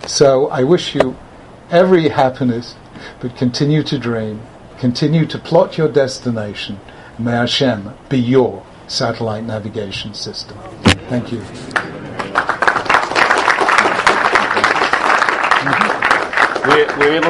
So 0.06 0.48
I 0.50 0.62
wish 0.62 0.94
you 0.94 1.16
every 1.68 2.10
happiness, 2.10 2.76
but 3.20 3.36
continue 3.36 3.82
to 3.82 3.98
dream, 3.98 4.40
continue 4.78 5.26
to 5.26 5.38
plot 5.38 5.76
your 5.76 5.88
destination. 5.88 6.78
May 7.18 7.32
Hashem 7.32 7.92
be 8.08 8.18
your 8.18 8.64
satellite 8.86 9.44
navigation 9.44 10.14
system. 10.14 10.56
Thank 11.08 11.32
you. 11.32 11.40
We're, 16.68 16.98
we're 16.98 17.16